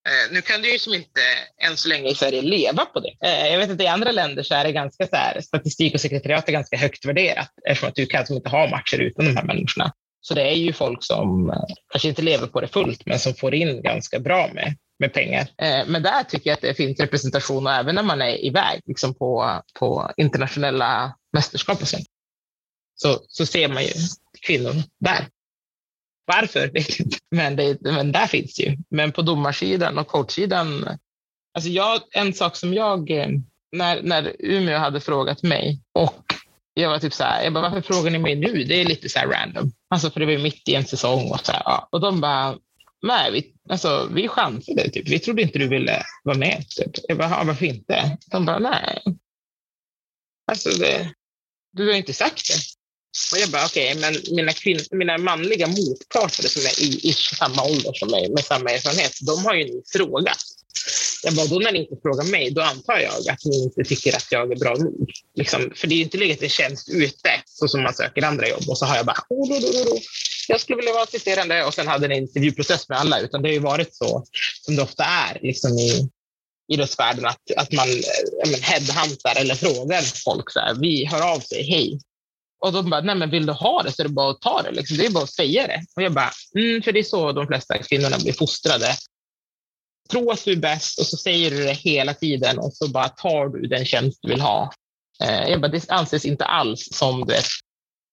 [0.09, 1.21] Eh, nu kan du ju som inte
[1.61, 3.27] än så länge i Sverige leva på det.
[3.27, 6.01] Eh, jag vet att i andra länder så är det ganska så här, statistik och
[6.01, 9.35] sekretariat är ganska högt värderat eftersom att du kan som inte ha matcher utan de
[9.37, 9.93] här människorna.
[10.21, 13.33] Så det är ju folk som eh, kanske inte lever på det fullt, men som
[13.33, 15.47] får in ganska bra med med pengar.
[15.57, 18.81] Eh, men där tycker jag att det finns representation och även när man är iväg
[18.85, 22.05] liksom på, på internationella mästerskap och sånt.
[22.95, 23.91] Så, så ser man ju
[24.41, 25.27] kvinnor där.
[26.25, 28.77] Varför vet jag inte, men, det, men där finns det ju.
[28.89, 30.85] Men på domarsidan och coachsidan,
[31.53, 33.27] alltså jag, en sak som jag, eh,
[33.71, 36.33] när, när Umeå hade frågat mig och
[36.73, 38.63] jag var typ så här, jag bara, varför frågar ni mig nu?
[38.63, 39.71] Det är lite så här random.
[39.89, 41.89] Alltså för det var ju mitt i en säsong och så här, ja.
[41.91, 42.57] Och de bara,
[43.01, 44.89] nej, vi, alltså, vi chansade.
[44.89, 45.07] Typ.
[45.07, 46.65] Vi trodde inte du ville vara med.
[46.69, 46.91] Typ.
[47.07, 48.17] Jag bara, varför inte?
[48.31, 49.03] De bara, nej.
[50.51, 51.13] Alltså, det,
[51.71, 52.78] du har inte sagt det.
[53.33, 57.13] Och jag bara, okej, okay, men mina, kvinn, mina manliga motparter som är i, i
[57.13, 60.37] samma ålder som mig, med samma erfarenhet, de har ju ni frågat.
[61.23, 64.15] Jag bara, då när ni inte frågar mig, då antar jag att ni inte tycker
[64.15, 65.11] att jag är bra nog.
[65.35, 68.49] Liksom, för det är ju inte legat en tjänst ute, så som man söker andra
[68.49, 68.63] jobb.
[68.67, 69.99] Och så har jag bara, oh, oh, oh, oh
[70.49, 73.53] jag skulle vilja vara assisterande och sen hade en intervjuprocess med alla, utan det har
[73.53, 74.25] ju varit så
[74.61, 76.09] som det ofta är liksom i
[76.73, 81.39] idrottsvärlden, att, att man eh, men, headhuntar eller frågar folk så här, vi hör av
[81.39, 81.99] sig, hej.
[82.59, 84.61] Och de bara, nej men vill du ha det så är det bara att ta
[84.61, 84.71] det.
[84.71, 84.97] Liksom.
[84.97, 85.81] Det är bara att säga det.
[85.95, 88.95] Och jag bara, mm, för det är så de flesta kvinnorna blir fostrade.
[90.11, 93.09] Tro att du är bäst och så säger du det hela tiden och så bara
[93.09, 94.71] tar du den tjänst du vill ha.
[95.23, 97.43] Eh, jag bara, det anses inte alls som det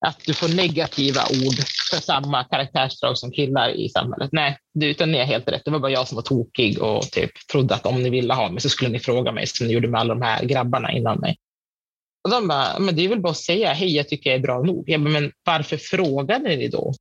[0.06, 1.54] att du får negativa ord
[1.90, 4.30] för samma karaktärsdrag som killar i samhället.
[4.32, 5.64] Nej, utan ni har helt rätt.
[5.64, 8.50] Det var bara jag som var tokig och typ trodde att om ni ville ha
[8.50, 11.18] mig så skulle ni fråga mig som ni gjorde med alla de här grabbarna innan
[11.18, 11.36] mig.
[12.26, 14.42] Och de bara, men det är väl bara att säga hej, jag tycker jag är
[14.42, 14.84] bra nog.
[14.86, 16.94] Jag bara, men varför frågade ni då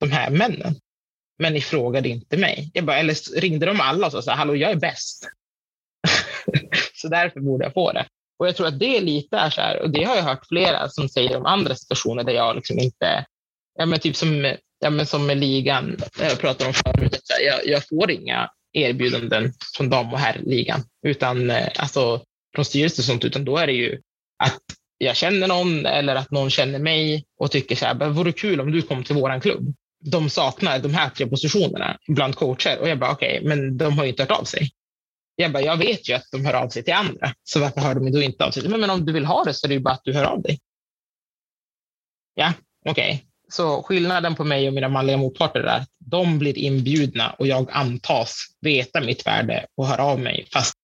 [0.00, 0.74] de här männen?
[1.38, 2.70] Men ni frågade inte mig.
[2.74, 5.28] Jag bara, eller ringde de alla och sa, hallå, jag är bäst.
[6.94, 8.06] så därför borde jag få det.
[8.38, 10.88] Och jag tror att det lite är så här, och det har jag hört flera
[10.88, 13.24] som säger om andra situationer där jag liksom inte,
[13.78, 17.44] ja men typ som, ja men som med ligan, eh, jag pratade om förut, att
[17.46, 22.22] jag, jag får inga erbjudanden från dam och herrligan, utan eh, alltså
[22.54, 24.00] från styrelsen och sånt, utan då är det ju
[24.40, 24.60] att
[24.98, 28.72] jag känner någon eller att någon känner mig och tycker så här, vore kul om
[28.72, 29.74] du kom till våran klubb.
[30.04, 33.98] De saknar de här tre positionerna bland coacher och jag bara okej, okay, men de
[33.98, 34.70] har ju inte hört av sig.
[35.36, 37.94] Jag bara, jag vet ju att de hör av sig till andra, så varför hör
[37.94, 38.68] de då inte av sig?
[38.68, 40.24] Men, men om du vill ha det så är det ju bara att du hör
[40.24, 40.58] av dig.
[42.34, 42.52] Ja,
[42.86, 43.14] okej.
[43.14, 43.26] Okay.
[43.48, 47.70] Så skillnaden på mig och mina manliga motparter är att de blir inbjudna och jag
[47.70, 50.48] antas veta mitt värde och hör av mig.
[50.52, 50.74] Fast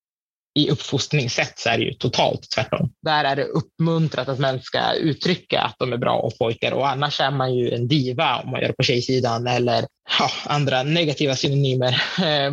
[0.56, 2.92] i uppfostringssätt så är det ju totalt tvärtom.
[3.02, 6.88] Där är det uppmuntrat att män ska uttrycka att de är bra och pojkar och
[6.88, 9.86] annars är man ju en diva om man gör det på tjejsidan eller
[10.18, 12.02] ja, andra negativa synonymer.
[12.18, 12.52] Eh,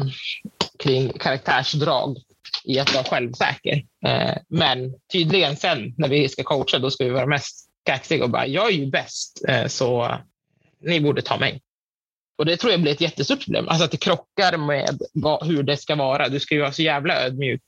[0.80, 2.18] kring karaktärsdrag
[2.64, 3.84] i att vara självsäker.
[4.06, 8.30] Eh, men tydligen sen när vi ska coacha, då ska vi vara mest kaxiga och
[8.30, 10.18] bara, jag är ju bäst, eh, så
[10.82, 11.62] ni borde ta mig.
[12.38, 13.68] Och det tror jag blir ett jättestort problem.
[13.68, 16.30] Alltså att det krockar med vad, hur det ska vara.
[16.30, 17.62] Du ska ju vara så jävla ödmjuk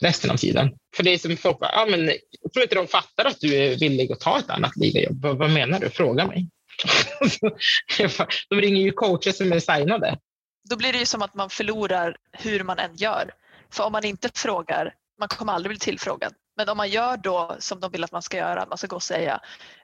[0.00, 0.70] resten av tiden.
[0.96, 2.06] För det är som folk bara, ja men
[2.40, 5.22] jag tror inte de fattar att du är villig att ta ett annat ligajobb.
[5.22, 5.90] Vad, vad menar du?
[5.90, 6.48] Fråga mig.
[8.48, 10.18] de ringer ju coacher som är signade
[10.68, 13.34] då blir det ju som att man förlorar hur man än gör.
[13.70, 16.34] För om man inte frågar, man kommer aldrig bli tillfrågad.
[16.56, 18.96] Men om man gör då som de vill att man ska göra, man ska gå
[18.96, 19.40] och säga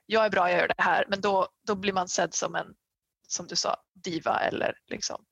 [0.07, 2.67] jag är bra, jag gör det här, men då, då blir man sedd som en,
[3.29, 5.25] som du sa, diva eller liksom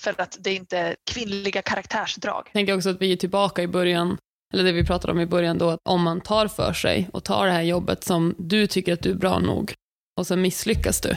[0.00, 2.42] för att det är inte kvinnliga karaktärsdrag.
[2.44, 4.18] Jag tänker också att vi är tillbaka i början,
[4.54, 7.24] eller det vi pratade om i början då, att om man tar för sig och
[7.24, 9.74] tar det här jobbet som du tycker att du är bra nog
[10.16, 11.16] och sen misslyckas du,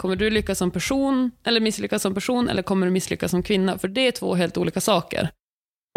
[0.00, 3.78] Kommer du lyckas som person, eller misslyckas som person, eller kommer du misslyckas som kvinna?
[3.78, 5.30] För det är två helt olika saker.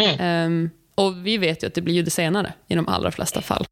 [0.02, 0.46] Mm.
[0.52, 3.42] Um, och vi vet ju att det blir ju det senare i de allra flesta
[3.42, 3.66] fall.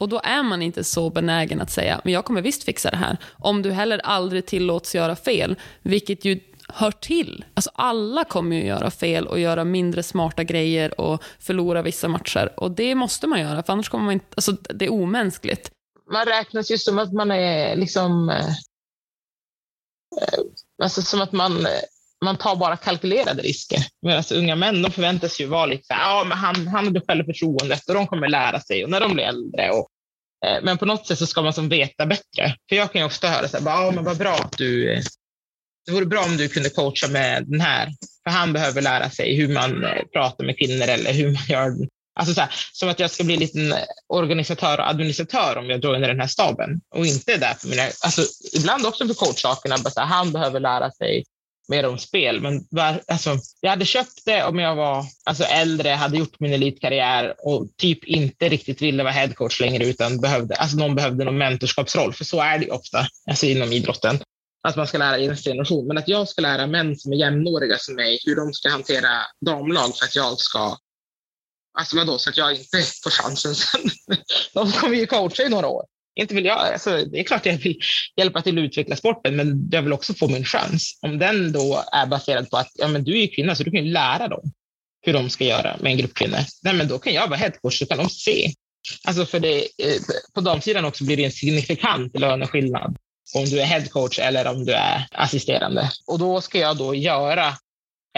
[0.00, 2.96] Och då är man inte så benägen att säga, men jag kommer visst fixa det
[2.96, 3.16] här.
[3.38, 7.44] Om du heller aldrig tillåts göra fel, vilket ju hör till.
[7.54, 12.52] Alltså alla kommer ju göra fel och göra mindre smarta grejer och förlora vissa matcher.
[12.56, 15.70] Och det måste man göra, för annars kommer man inte, alltså det är omänskligt.
[16.12, 18.54] Man räknas ju som att man är liksom eh,
[20.82, 21.66] alltså som att man,
[22.24, 23.78] man tar bara kalkylerade risker.
[24.02, 26.84] Medan alltså, unga män de förväntas ju vara lite så här, ja, men han, han
[26.84, 29.70] hade självförtroendet och de kommer lära sig och när de blir äldre.
[29.70, 29.88] Och,
[30.46, 32.56] eh, men på något sätt så ska man som veta bättre.
[32.68, 35.02] För jag kan ju ofta höra så här, ja, men vad bra att du, eh,
[35.86, 37.92] det vore bra om du kunde coacha med den här,
[38.24, 41.86] för han behöver lära sig hur man eh, pratar med kvinnor eller hur man gör
[42.18, 43.74] Alltså så här, som att jag ska bli en liten
[44.08, 48.22] organisatör och administratör om jag joinar den här staben och inte där för mina, alltså
[48.54, 51.24] ibland också för coachsakerna, bara så här, han behöver lära sig
[51.68, 52.40] mer om spel.
[52.40, 56.52] Men var, alltså, jag hade köpt det om jag var alltså, äldre, hade gjort min
[56.52, 61.38] elitkarriär och typ inte riktigt ville vara headcoach längre utan behövde, alltså, någon behövde någon
[61.38, 64.18] mentorskapsroll, för så är det ofta alltså, inom idrotten.
[64.66, 65.86] Att man ska lära i nästa generation.
[65.86, 69.08] Men att jag ska lära män som är jämnåriga som mig hur de ska hantera
[69.46, 70.76] damlag för att jag ska
[71.78, 73.80] Alltså vadå, så att jag inte får chansen sen?
[74.54, 75.84] De kommer ju coacha i några år.
[76.20, 77.80] Inte vill jag, alltså, det är klart jag vill
[78.16, 80.98] hjälpa till att utveckla sporten, men jag vill också få min chans.
[81.02, 83.84] Om den då är baserad på att ja, men du är kvinna, så du kan
[83.84, 84.52] ju lära dem
[85.02, 86.38] hur de ska göra med en grupp kvinnor.
[86.62, 88.52] Nej, men då kan jag vara headcoach, så kan de se.
[89.04, 90.00] Alltså för det, eh,
[90.34, 92.96] på damsidan också blir det en signifikant löneskillnad
[93.38, 95.90] om du är headcoach eller om du är assisterande.
[96.06, 97.54] Och då ska jag då göra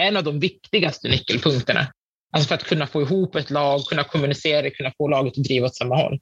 [0.01, 1.87] en av de viktigaste nyckelpunkterna
[2.31, 5.65] Alltså för att kunna få ihop ett lag, kunna kommunicera, kunna få laget att driva
[5.65, 6.19] åt samma håll.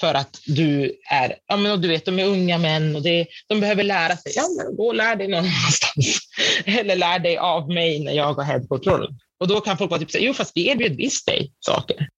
[0.00, 3.60] För att du är, ja men du vet, de är unga män och det, de
[3.60, 4.32] behöver lära sig.
[4.36, 6.18] Ja, men gå och lär dig någon annanstans.
[6.64, 9.18] Eller lär dig av mig när jag har headcoach-rollen.
[9.40, 12.08] Och då kan folk vara typ så jo fast vi erbjöd visst dig saker.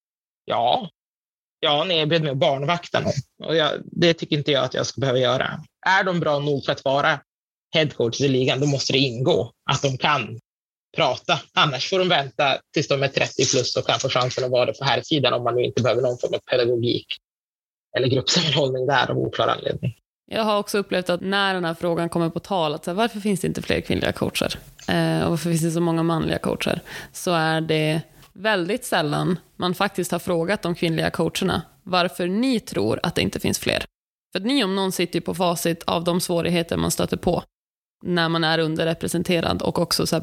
[0.44, 0.90] Ja,
[1.60, 3.12] ja ni erbjöd mig att barnvakta någon.
[3.44, 5.60] Och jag, det tycker inte jag att jag ska behöva göra.
[5.88, 7.20] Är de bra nog för att vara
[7.74, 10.38] headcoaches i ligan, då måste det ingå att de kan
[10.96, 11.40] prata.
[11.54, 14.66] Annars får de vänta tills de är 30 plus och kan få chansen att vara
[14.66, 17.06] det på här sidan om man nu inte behöver någon form av pedagogik
[17.96, 19.96] eller gruppsammanhållning där av oklar anledning.
[20.30, 23.40] Jag har också upplevt att när den här frågan kommer på tal, att varför finns
[23.40, 24.58] det inte fler kvinnliga coacher?
[24.88, 26.80] Eh, och varför finns det så många manliga coacher?
[27.12, 28.00] Så är det
[28.32, 33.40] väldigt sällan man faktiskt har frågat de kvinnliga coacherna varför ni tror att det inte
[33.40, 33.84] finns fler.
[34.36, 37.42] För att ni om någon sitter ju på facit av de svårigheter man stöter på
[38.04, 40.22] när man är underrepresenterad och också så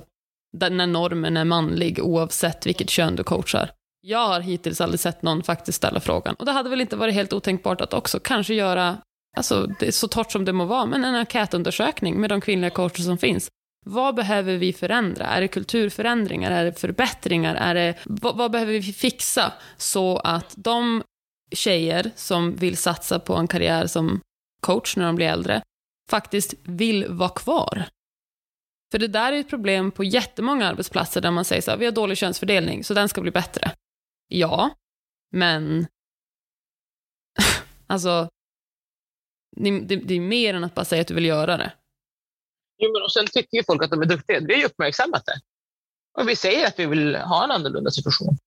[0.58, 3.72] när normen är manlig oavsett vilket kön du coachar.
[4.02, 6.36] Jag har hittills aldrig sett någon faktiskt ställa frågan.
[6.36, 8.98] Och det hade väl inte varit helt otänkbart att också kanske göra,
[9.38, 12.70] alltså det är så torrt som det må vara, men en enkätundersökning med de kvinnliga
[12.70, 13.50] coacher som finns.
[13.86, 15.26] Vad behöver vi förändra?
[15.26, 16.52] Är det kulturförändringar?
[16.52, 17.56] Är det förbättringar?
[17.56, 21.04] Är det, vad, vad behöver vi fixa så att de
[21.54, 24.22] tjejer som vill satsa på en karriär som
[24.62, 25.62] coach när de blir äldre
[26.10, 27.86] faktiskt vill vara kvar?
[28.92, 31.86] För det där är ett problem på jättemånga arbetsplatser där man säger så här, vi
[31.86, 33.72] har dålig könsfördelning, så den ska bli bättre.
[34.28, 34.70] Ja,
[35.32, 35.88] men
[37.88, 38.30] alltså,
[39.56, 41.74] det, det är mer än att bara säga att du vill göra det.
[42.78, 44.40] Jo, men och sen tycker ju folk att de är duktiga.
[44.40, 45.42] Vi har ju uppmärksammat det.
[46.18, 48.38] Och vi säger att vi vill ha en annorlunda situation.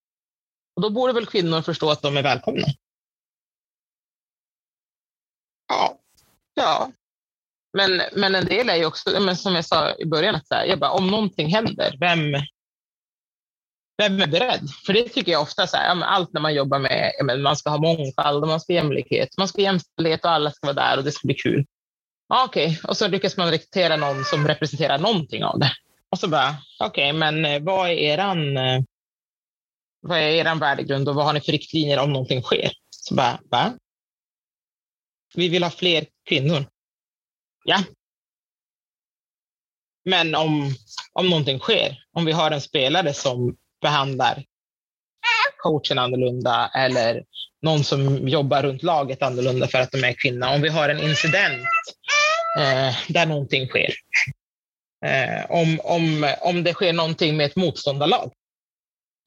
[0.77, 2.67] Och då borde väl kvinnor förstå att de är välkomna.
[5.69, 5.99] Ja,
[6.55, 6.93] ja.
[7.73, 10.55] Men, men en del är ju också, men som jag sa i början, att så
[10.55, 12.33] här, jag bara, om någonting händer, vem,
[13.99, 14.71] vem är beredd?
[14.87, 17.57] För det tycker jag ofta, så här, ja, allt när man jobbar med, ja, man
[17.57, 20.67] ska ha mångfald och man ska ha jämlikhet, man ska ha jämställdhet och alla ska
[20.67, 21.67] vara där och det ska bli kul.
[22.35, 22.79] Okej, okay.
[22.89, 25.73] och så lyckas man rekrytera någon som representerar någonting av det.
[26.11, 28.83] Och så bara, okej, okay, men eh, vad är eran, eh,
[30.01, 32.73] vad är eran värdegrund och vad har ni för riktlinjer om någonting sker?
[32.91, 33.73] Så bara, va?
[35.37, 36.67] Vi vill ha fler kvinnor.
[37.65, 37.83] Ja.
[40.05, 40.75] Men om,
[41.13, 44.45] om någonting sker, om vi har en spelare som behandlar
[45.57, 47.25] coachen annorlunda eller
[47.63, 50.55] någon som jobbar runt laget annorlunda för att de är kvinna.
[50.55, 51.69] Om vi har en incident
[52.59, 53.95] eh, där någonting sker.
[55.07, 58.33] Eh, om, om, om det sker någonting med ett motståndarlag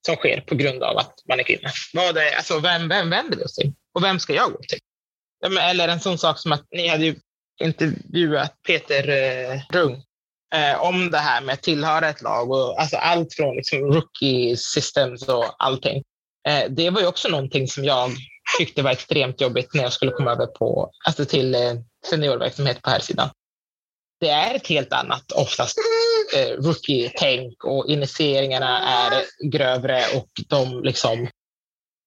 [0.05, 1.69] som sker på grund av att man är kvinna.
[1.93, 3.73] Vad är, alltså, vem, vem vänder vi oss till?
[3.93, 4.79] Och vem ska jag gå till?
[5.45, 7.15] Eller en sån sak som att ni hade ju
[7.61, 10.03] intervjuat Peter eh, Rung
[10.55, 14.57] eh, om det här med att tillhöra ett lag och alltså allt från liksom rookie
[14.57, 16.03] systems och allting.
[16.47, 18.11] Eh, det var ju också någonting som jag
[18.57, 21.73] tyckte var extremt jobbigt när jag skulle komma över på, alltså till eh,
[22.09, 23.29] seniorverksamhet på här sidan.
[24.19, 25.77] Det är ett helt annat, oftast
[26.35, 31.27] eh, rookie-tänk och initieringarna är grövre och de liksom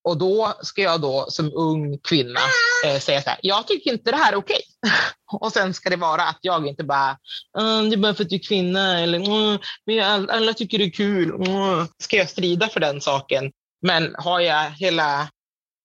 [0.05, 2.41] och då ska jag då som ung kvinna
[2.87, 4.61] eh, säga så här, jag tycker inte det här är okej.
[5.33, 7.19] och sen ska det vara att jag inte bara,
[7.59, 10.79] mm, det är bara för att du är kvinna eller mm, men alla, alla tycker
[10.79, 11.31] det är kul.
[11.31, 11.87] Mm.
[11.99, 13.53] Ska jag strida för den saken?
[13.83, 15.29] Men har jag, hela,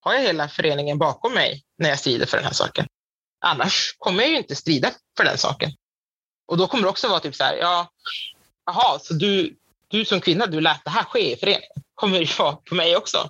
[0.02, 2.88] har jag hela föreningen bakom mig när jag strider för den här saken?
[3.46, 5.72] Annars kommer jag ju inte strida för den saken.
[6.48, 7.92] Och då kommer det också vara typ så här, ja,
[8.66, 11.70] jaha, så du, du som kvinna, du lät det här ske i föreningen.
[11.96, 13.30] Kommer det vara på mig också?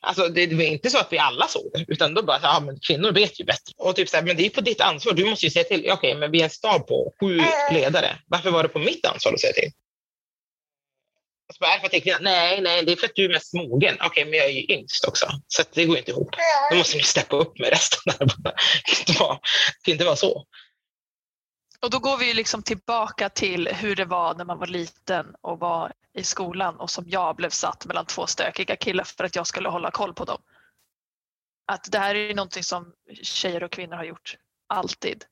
[0.00, 2.80] Alltså, det var inte så att vi alla såg det, utan då bara, ja, men
[2.80, 3.72] kvinnor vet ju bättre.
[3.76, 5.12] Och typ så här, men det är på ditt ansvar.
[5.12, 5.80] Du måste ju säga till.
[5.80, 8.18] Okej, okay, men vi är en stab på sju ledare.
[8.26, 9.70] Varför var det på mitt ansvar att säga till?
[11.48, 12.18] Alltså, är det för att jag är kvinna?
[12.20, 13.94] Nej, nej, det är för att du är mest mogen.
[13.94, 16.28] Okej, okay, men jag är ju yngst också, så det går inte ihop.
[16.70, 18.14] Då måste ni steppa upp med resten.
[18.18, 19.38] Det kan inte vara,
[19.82, 20.46] kan inte vara så.
[21.80, 25.58] Och då går vi liksom tillbaka till hur det var när man var liten och
[25.58, 29.46] var i skolan och som jag blev satt mellan två stökiga killar för att jag
[29.46, 30.42] skulle hålla koll på dem.
[31.72, 34.36] Att det här är någonting som tjejer och kvinnor har gjort
[34.68, 35.24] alltid.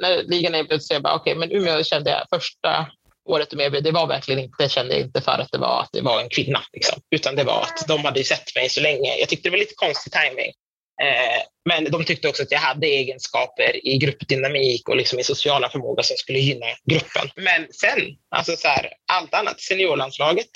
[0.00, 2.90] När ligan erbjöd sig, jag bara okej, okay, men Umeå kände jag första
[3.24, 5.92] året de erbjöd, det var verkligen inte, kände jag inte för att det var att
[5.92, 7.02] det var en kvinna, liksom.
[7.10, 9.16] utan det var att de hade sett mig så länge.
[9.18, 10.52] Jag tyckte det var lite konstig timing.
[11.02, 15.68] Eh, men de tyckte också att jag hade egenskaper i gruppdynamik och liksom i sociala
[15.68, 17.30] förmåga som skulle gynna gruppen.
[17.36, 20.48] Men sen, alltså så här, allt annat, seniorlandslaget,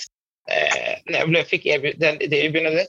[0.51, 2.87] eh, när jag fick erbjud, det erbjudandet,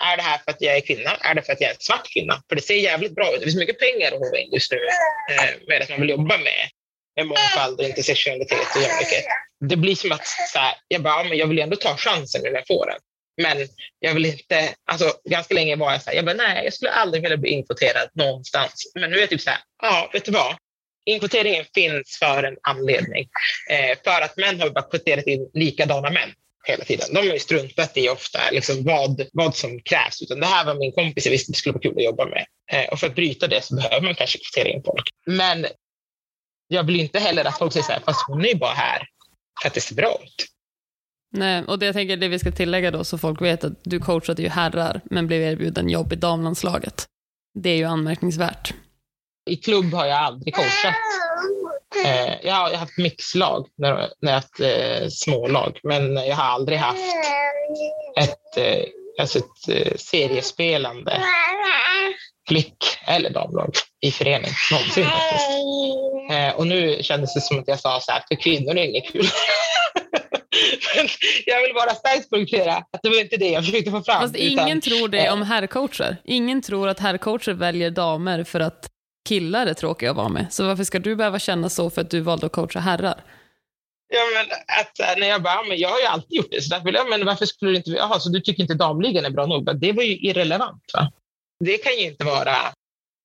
[0.00, 1.10] är det här för att jag är kvinna?
[1.20, 2.42] Är det för att jag är en svart kvinna?
[2.48, 3.38] För det ser jävligt bra ut.
[3.38, 4.78] Det finns mycket pengar att håva in just nu
[5.30, 6.68] eh, med att man vill jobba med,
[7.16, 9.24] med mångfald och intersektionalitet och jämlikhet.
[9.60, 12.50] Det blir som att så här, jag, bara, men jag vill ändå ta chansen när
[12.50, 12.98] jag får den.
[13.42, 13.68] Men
[13.98, 16.90] jag vill inte, alltså ganska länge var jag så här, jag bara, nej, jag skulle
[16.90, 18.92] aldrig vilja bli inkvoterad någonstans.
[18.94, 20.56] Men nu är jag typ så här, ja, vet du vad?
[21.04, 23.28] Inkvoteringen finns för en anledning.
[23.70, 26.32] Eh, för att män har bara kvoterat in likadana män
[26.64, 27.06] hela tiden.
[27.12, 30.22] De har ju struntat i ofta liksom vad, vad som krävs.
[30.22, 32.46] Utan det här var min kompis jag visste det skulle vara kul att jobba med.
[32.72, 35.08] Eh, och för att bryta det så behöver man kanske kvotera in folk.
[35.26, 35.66] Men
[36.68, 39.06] jag vill inte heller att folk säger så här, fast hon är ju bara här
[39.62, 40.46] för att det ser bra ut.
[41.32, 44.00] Nej, och det jag tänker det vi ska tillägga då så folk vet att du
[44.00, 47.06] coachade ju herrar men blev erbjuden jobb i damlandslaget.
[47.54, 48.74] Det är ju anmärkningsvärt.
[49.50, 50.94] I klubb har jag aldrig coachat.
[52.04, 56.78] Eh, jag har haft mixlag när, när jag haft eh, smålag, men jag har aldrig
[56.78, 57.00] haft
[58.18, 58.84] ett, eh,
[59.20, 61.22] alltså ett eh, seriespelande
[62.48, 62.76] flick
[63.06, 65.06] eller damlag i förening någonsin.
[66.30, 69.12] Eh, och nu kändes det som att jag sa så här, för kvinnor är inget
[69.12, 69.26] kul.
[71.46, 74.22] jag vill bara starkt poängtera att det var inte det jag försökte få fram.
[74.22, 76.16] Fast ingen tror det om herrcoacher.
[76.24, 78.90] Ingen tror att herrcoacher väljer damer för att
[79.28, 80.46] killar är tråkiga att vara med.
[80.50, 83.24] Så varför ska du behöva känna så för att du valde att coacha herrar?
[84.12, 84.46] Ja, men
[84.80, 87.26] att, när jag bara, men jag har ju alltid gjort det, så därför, ja, men
[87.26, 89.80] varför skulle du inte, jaha, så du tycker inte damligan är bra nog?
[89.80, 90.84] Det var ju irrelevant.
[90.94, 91.12] Va?
[91.64, 92.56] Det kan ju inte vara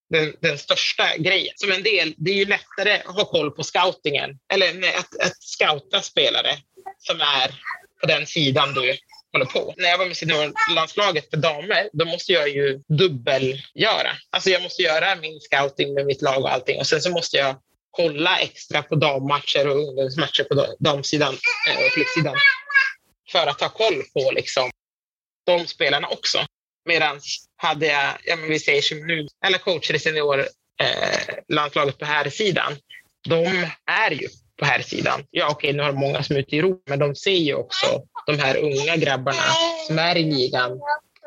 [0.09, 1.53] den, den, största grejen.
[1.55, 4.67] Som en del, det är ju lättare att ha koll på scoutingen, eller
[4.99, 6.51] att, att scouta spelare
[6.97, 7.51] som är
[8.01, 8.97] på den sidan du
[9.31, 9.73] håller på.
[9.77, 14.11] När jag var med seniorlandslaget för damer, då måste jag ju dubbelgöra.
[14.29, 17.37] Alltså jag måste göra min scouting med mitt lag och allting och sen så måste
[17.37, 17.55] jag
[17.91, 21.37] kolla extra på dammatcher och ungdomsmatcher på damsidan
[21.69, 22.35] eh, och flicksidan
[23.31, 24.71] för att ha koll på liksom,
[25.45, 26.45] de spelarna också.
[26.85, 27.19] Medan
[27.57, 32.29] hade jag, ja, men vi säger som nu, eller coacher i seniorlandslaget eh, på här
[32.29, 32.77] sidan,
[33.27, 34.29] de är ju
[34.59, 35.23] på här sidan.
[35.31, 37.53] Ja, okej, nu har de många som är ute i Europa, men de ser ju
[37.53, 37.85] också
[38.27, 39.43] de här unga grabbarna
[39.87, 40.71] som är i ligan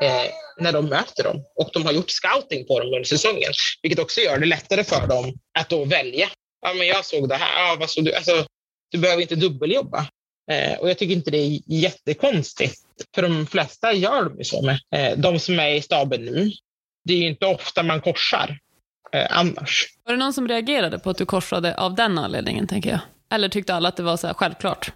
[0.03, 1.45] eh, när de möter dem.
[1.57, 3.53] Och de har gjort scouting på dem under säsongen,
[3.83, 6.29] vilket också gör det lättare för dem att då välja.
[6.61, 7.69] Ja, men jag såg det här.
[7.69, 8.15] Ja, vad såg du?
[8.15, 8.47] Alltså,
[8.91, 10.07] du behöver inte dubbeljobba.
[10.51, 12.75] Eh, och jag tycker inte det är jättekonstigt,
[13.15, 14.81] för de flesta gör de ju så med.
[14.95, 16.53] Eh, de som är i staben nu,
[17.05, 18.59] det är ju inte ofta man korsar
[19.13, 19.87] eh, annars.
[20.05, 23.01] Var det någon som reagerade på att du korsade av den anledningen, tänker jag?
[23.35, 24.93] Eller tyckte alla att det var så självklart?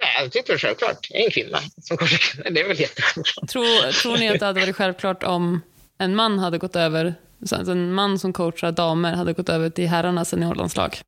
[0.00, 1.06] Nej, jag tyckte det var självklart.
[1.10, 2.50] Jag är en kvinna som korsar.
[2.50, 3.48] Det är väl jättesjälvklart.
[3.48, 5.60] Tror, tror ni att det hade varit självklart om
[5.98, 9.88] en man hade gått över, alltså en man som coachar damer hade gått över till
[9.88, 10.98] herrarnas seniorlandslag?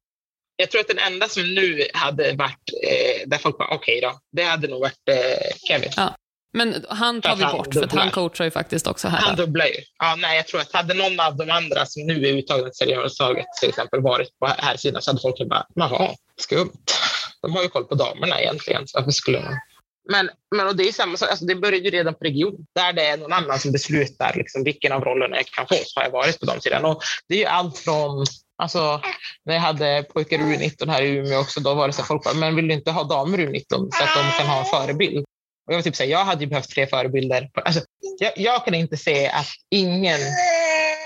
[0.57, 4.11] Jag tror att den enda som nu hade varit, eh, där folk bara okej okay
[4.11, 5.91] då, det hade nog varit eh, Kevin.
[5.97, 6.17] Ja.
[6.57, 9.19] Men han tar vi bort, för han coachar ju faktiskt också här.
[9.19, 9.75] Han dubblar ju.
[9.99, 12.75] Ja, nej, jag tror att hade någon av de andra som nu är uttagna till
[12.75, 16.85] seniorlandslaget till exempel varit på här sidan så hade folk bara, jaha, skumt.
[17.43, 19.59] De har ju koll på damerna egentligen, så varför skulle man?
[20.11, 22.93] Men, men och det är samma sak, alltså det börjar ju redan på region, där
[22.93, 26.05] det är någon annan som beslutar liksom, vilken av rollerna jag kan få, så har
[26.05, 26.85] jag varit på de sidan.
[26.85, 28.27] Och det är ju allt från
[28.57, 29.01] Alltså,
[29.45, 32.25] när jag hade pojkar U19 här i Umeå också, då var det så att folk
[32.25, 35.25] bara, men vill du inte ha damer U19 så att de kan ha en förebild?
[35.67, 37.51] Och jag, var typ säga, jag hade ju behövt fler förebilder.
[37.55, 37.81] Alltså,
[38.19, 40.21] jag, jag, kan inte se att ingen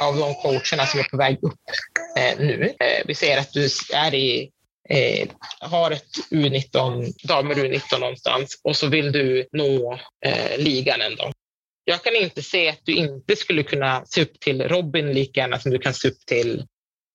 [0.03, 1.61] av de coacherna som är på väg upp
[2.19, 4.51] eh, nu, eh, vi ser att du är i
[4.89, 5.29] eh,
[5.61, 11.33] har ett U19, damer U19 någonstans och så vill du nå eh, ligan en dag.
[11.85, 15.59] Jag kan inte se att du inte skulle kunna se upp till Robin lika gärna
[15.59, 16.67] som du kan se upp till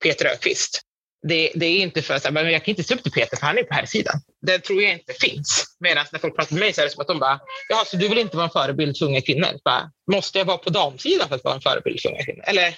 [0.03, 0.81] Peter Öqvist.
[1.27, 3.57] Det, det, är inte för att jag kan inte se upp till Peter för han
[3.57, 4.21] är på här sidan.
[4.41, 5.75] Det tror jag inte finns.
[5.79, 7.97] Medan när folk pratar med mig så är det som att de bara, jaha, så
[7.97, 9.47] du vill inte vara en förebild för unga kvinnor?
[9.63, 12.43] Bara, Måste jag vara på damsidan för att vara en förebild för unga kvinnor?
[12.47, 12.75] Eller,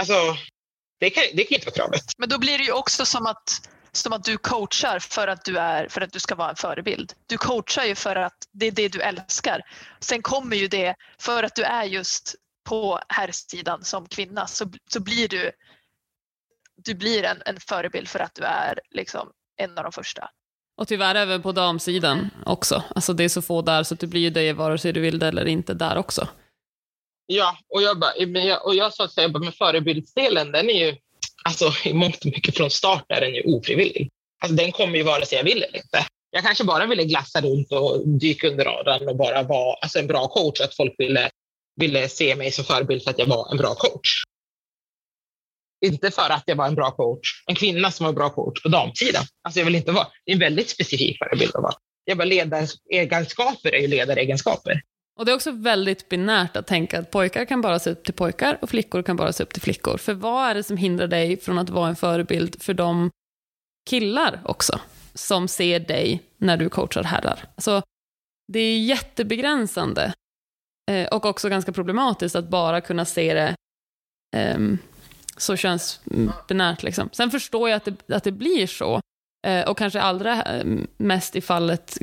[0.00, 0.14] alltså,
[1.00, 2.04] det kan, det kan inte vara kravet.
[2.18, 5.58] Men då blir det ju också som att som att du coachar för att du,
[5.58, 7.12] är, för att du ska vara en förebild.
[7.26, 9.62] Du coachar ju för att det är det du älskar.
[10.00, 12.34] Sen kommer ju det, för att du är just
[12.68, 15.50] på herrsidan som kvinna så, så blir du,
[16.84, 20.30] du blir en, en förebild för att du är liksom en av de första.
[20.76, 22.82] Och tyvärr även på damsidan också.
[22.94, 25.18] Alltså det är så få där så du blir ju det vare sig du vill
[25.18, 26.28] det eller inte där också.
[27.26, 30.96] Ja, och jag, bara, och jag sa att säga, med förebildsdelen, den är ju
[31.44, 34.10] alltså i mångt och mycket från start är den ju ofrivillig.
[34.42, 36.06] Alltså den kommer ju vare sig jag vill eller inte.
[36.30, 40.06] Jag kanske bara ville glassa runt och dyka under radarn och bara vara alltså en
[40.06, 41.30] bra coach, att folk ville,
[41.76, 44.22] ville se mig som förebild för att jag var en bra coach.
[45.86, 48.62] Inte för att jag var en bra coach, en kvinna som var en bra coach
[48.62, 49.24] på damsidan.
[49.42, 51.74] Alltså jag vill inte vara, det är en väldigt specifik förebild att vara.
[52.04, 54.82] Jag bara ledaregenskaper är ju ledaregenskaper.
[55.18, 58.14] Och det är också väldigt binärt att tänka att pojkar kan bara se upp till
[58.14, 59.98] pojkar och flickor kan bara se upp till flickor.
[59.98, 63.10] För vad är det som hindrar dig från att vara en förebild för de
[63.90, 64.80] killar också,
[65.14, 67.44] som ser dig när du coachar herrar?
[67.54, 67.82] Alltså,
[68.52, 70.12] det är jättebegränsande
[70.90, 73.56] eh, och också ganska problematiskt att bara kunna se det
[74.56, 74.78] um,
[75.38, 76.82] så könsbinärt.
[76.82, 77.08] Liksom.
[77.12, 79.00] Sen förstår jag att det, att det blir så,
[79.46, 80.64] eh, och kanske allra eh,
[80.96, 81.98] mest i fallet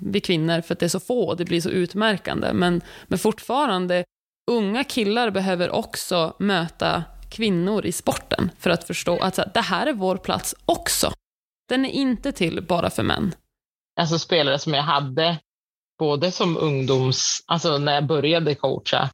[0.00, 2.52] vi kvinnor för att det är så få och det blir så utmärkande.
[2.52, 4.04] Men, men fortfarande,
[4.50, 9.92] unga killar behöver också möta kvinnor i sporten för att förstå att det här är
[9.92, 11.12] vår plats också.
[11.68, 13.34] Den är inte till bara för män.
[14.00, 15.38] Alltså spelare som jag hade,
[15.98, 19.10] både som ungdoms, alltså när jag började coacha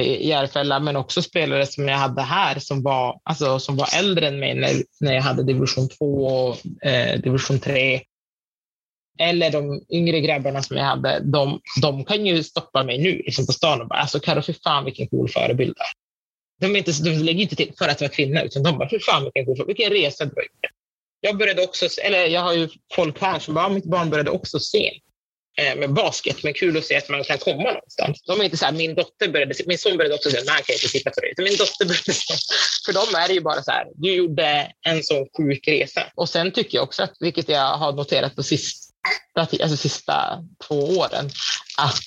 [0.00, 4.28] i Järfälla, men också spelare som jag hade här som var, alltså, som var äldre
[4.28, 4.70] än mig när,
[5.00, 8.00] när jag hade division 2 och eh, division 3
[9.18, 13.46] eller de yngre grabbarna som jag hade, de, de kan ju stoppa mig nu liksom
[13.46, 15.76] på stan och bara, alltså Carro, fy fan vilken cool förebild.
[16.60, 19.22] De, inte, de lägger inte till för att vara kvinna, utan de bara, fy fan
[19.24, 20.66] vilken cool vilken resa du har gjort.
[21.20, 24.58] Jag började också, eller jag har ju folk här som bara, mitt barn började också
[24.58, 25.02] sent.
[25.56, 28.22] Eh, med basket, men kul att se att man kan komma någonstans.
[28.26, 30.74] De är inte så här, min dotter började, min son började också säga, nej, kan
[30.74, 31.42] inte sitta på det.
[31.42, 32.12] Min dotter började
[32.86, 36.02] för dem är det ju bara så här, du gjorde en sån sjuk resa.
[36.14, 38.92] Och sen tycker jag också, att, vilket jag har noterat på sista,
[39.34, 41.30] alltså sista två åren,
[41.78, 42.02] att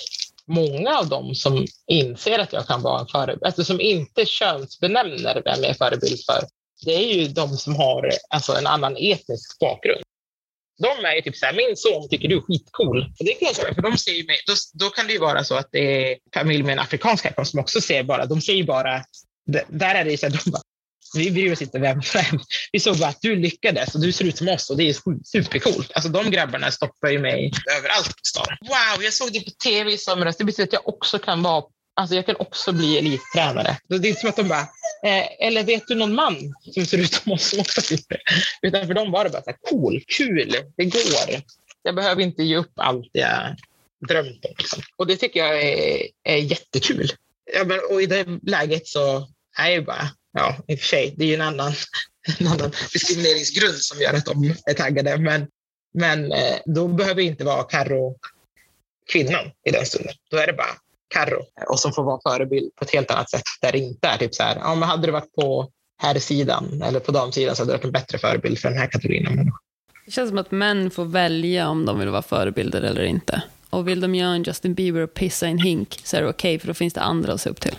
[0.48, 5.42] många av dem som inser att jag kan vara en förebild, alltså som inte könsbenämner
[5.46, 6.40] vem jag är förebild för,
[6.86, 10.05] det är ju de som har alltså, en annan etnisk bakgrund.
[10.78, 13.02] De är ju typ så här, min son tycker du är skitcool.
[13.20, 15.44] Och det jag säga, för de ser ju mig, då, då kan det ju vara
[15.44, 18.54] så att det är familj med en afrikansk härkomst som också ser bara, de ser
[18.54, 19.04] ju bara,
[19.68, 20.62] där är det ju så här, de bara,
[21.16, 22.40] vi bryr oss inte vem vem.
[22.72, 24.96] Vi såg bara att du lyckades och du ser ut som oss och det är
[25.24, 25.92] supercoolt.
[25.96, 28.58] Alltså de grabbarna stoppar ju mig överallt på stan.
[28.62, 30.38] Wow, jag såg det på tv i somras.
[30.38, 31.64] Det betyder att jag också kan vara
[31.98, 33.78] Alltså jag kan också bli elittränare.
[33.88, 34.68] Det är som att de bara,
[35.06, 37.96] eh, eller vet du någon man som ser ut som oss som också?
[38.62, 41.42] Utan för dem var det bara så här, cool, kul, det går.
[41.84, 43.56] Jag behöver inte ge upp allt jag
[44.08, 44.54] drömt om.
[44.58, 44.82] Liksom.
[44.96, 47.12] Och det tycker jag är, är jättekul.
[47.54, 49.28] Ja, men, och i det läget så
[49.58, 51.74] är jag bara, ja, i och för sig, det är ju en annan,
[52.40, 55.18] en annan diskrimineringsgrund som gör att de är taggade.
[55.18, 55.48] Men,
[55.94, 58.18] men eh, då behöver jag inte vara Carro
[59.12, 60.14] kvinnan i den stunden.
[60.32, 60.76] Då är det bara
[61.16, 64.18] Carro och som får vara förebild på ett helt annat sätt där det inte är
[64.18, 67.62] typ så här, ja, men hade du varit på här sidan eller på damsidan så
[67.62, 69.60] hade du varit en bättre förebild för den här kategorin av människor.
[70.06, 73.44] Det känns som att män får välja om de vill vara förebilder eller inte.
[73.70, 76.30] Och vill de göra en Justin Bieber och pissa i en hink så är det
[76.30, 77.76] okej, okay, för då finns det andra att se upp till.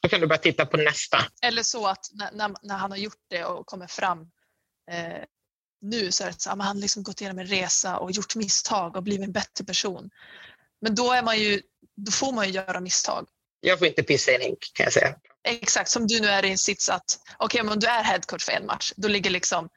[0.00, 1.18] Då kan du bara titta på nästa.
[1.42, 4.20] Eller så att när, när han har gjort det och kommer fram
[4.90, 5.24] eh,
[5.80, 8.96] nu så är det så att han liksom gått igenom en resa och gjort misstag
[8.96, 10.10] och blivit en bättre person.
[10.84, 11.60] Men då, är man ju,
[11.96, 13.26] då får man ju göra misstag.
[13.60, 15.14] Jag får inte pissa i en hink kan jag säga.
[15.48, 17.04] Exakt, som du nu är i en sits att
[17.38, 19.68] okej, okay, om du är headcoach för en match, då ligger liksom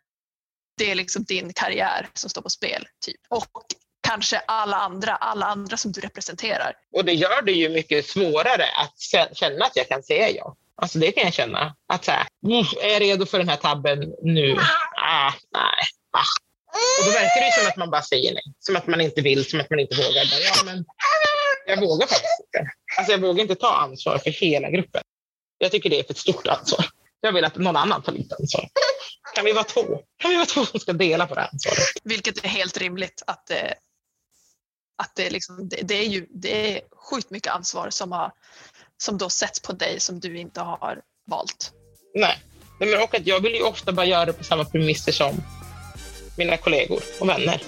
[0.78, 2.88] det är liksom din karriär som står på spel.
[3.06, 3.22] Typ.
[3.30, 3.66] Och
[4.08, 6.74] kanske alla andra, alla andra som du representerar.
[6.96, 10.56] Och det gör det ju mycket svårare att känna att jag kan säga ja.
[10.76, 11.76] Alltså det kan jag känna.
[11.88, 12.28] Att så här,
[12.82, 14.58] är jag redo för den här tabben nu?
[14.98, 15.84] Ah, nej.
[16.12, 16.47] Ah.
[17.00, 18.44] Och då verkar det som att man bara säger nej.
[18.60, 20.24] Som att man inte vill, som att man inte vågar.
[20.24, 20.86] Ja, men
[21.66, 22.72] jag vågar faktiskt inte.
[22.98, 25.02] Alltså jag vågar inte ta ansvar för hela gruppen.
[25.58, 26.86] Jag tycker det är för ett stort ansvar.
[27.22, 28.70] Jag vill att någon annan tar lite ansvar.
[29.36, 29.84] Kan vi vara två?
[30.18, 31.80] Kan vi vara två som ska dela på det ansvaret?
[32.04, 33.72] Vilket är helt rimligt att eh,
[34.98, 38.32] att det, liksom, det, det, är ju det är sjukt mycket ansvar som, har,
[38.98, 41.72] som då sätts på dig som du inte har valt.
[42.14, 42.42] Nej,
[42.80, 45.44] men och att jag vill ju ofta bara göra det på samma premisser som
[46.38, 47.62] mina kollegor och vänner.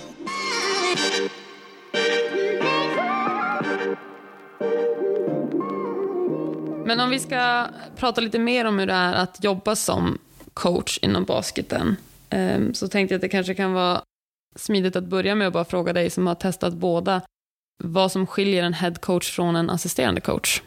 [6.85, 10.17] Men om vi ska prata lite mer om hur det är att jobba som
[10.53, 11.95] coach inom basketen
[12.29, 14.01] ehm, så tänkte jag att det kanske kan vara
[14.55, 17.21] smidigt att börja med att bara fråga dig som har testat båda
[17.83, 20.61] vad som skiljer en headcoach från en assisterande coach.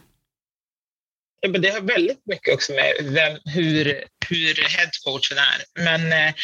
[1.45, 3.85] Ja, men det har väldigt mycket också med vem, hur,
[4.29, 5.85] hur headcoachen är.
[5.85, 6.35] Men eh,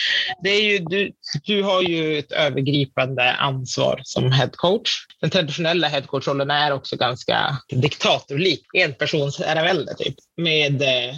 [0.43, 1.13] det är ju, du,
[1.45, 4.91] du har ju ett övergripande ansvar som headcoach.
[5.21, 10.15] Den traditionella headcoachrollen är också ganska diktatorlik, enpersonsherravälde typ.
[10.37, 11.15] Med eh,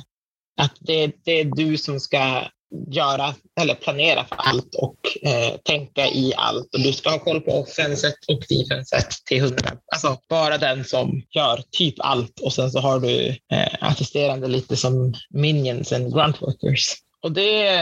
[0.60, 2.50] att det, det är du som ska
[2.90, 6.74] göra eller planera för allt och eh, tänka i allt.
[6.74, 9.70] Och du ska ha koll på offenset och defenset till hundra.
[9.92, 14.76] Alltså bara den som gör typ allt och sen så har du eh, assisterande lite
[14.76, 16.94] som minions and gruntworkers.
[17.22, 17.78] Och det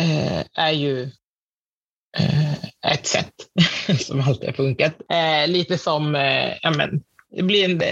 [0.00, 1.02] eh, är ju
[2.18, 2.54] eh,
[2.92, 3.34] ett sätt
[4.00, 4.94] som alltid har funkat.
[5.12, 7.02] Eh, lite som, eh, ja men,
[7.36, 7.82] det blir en,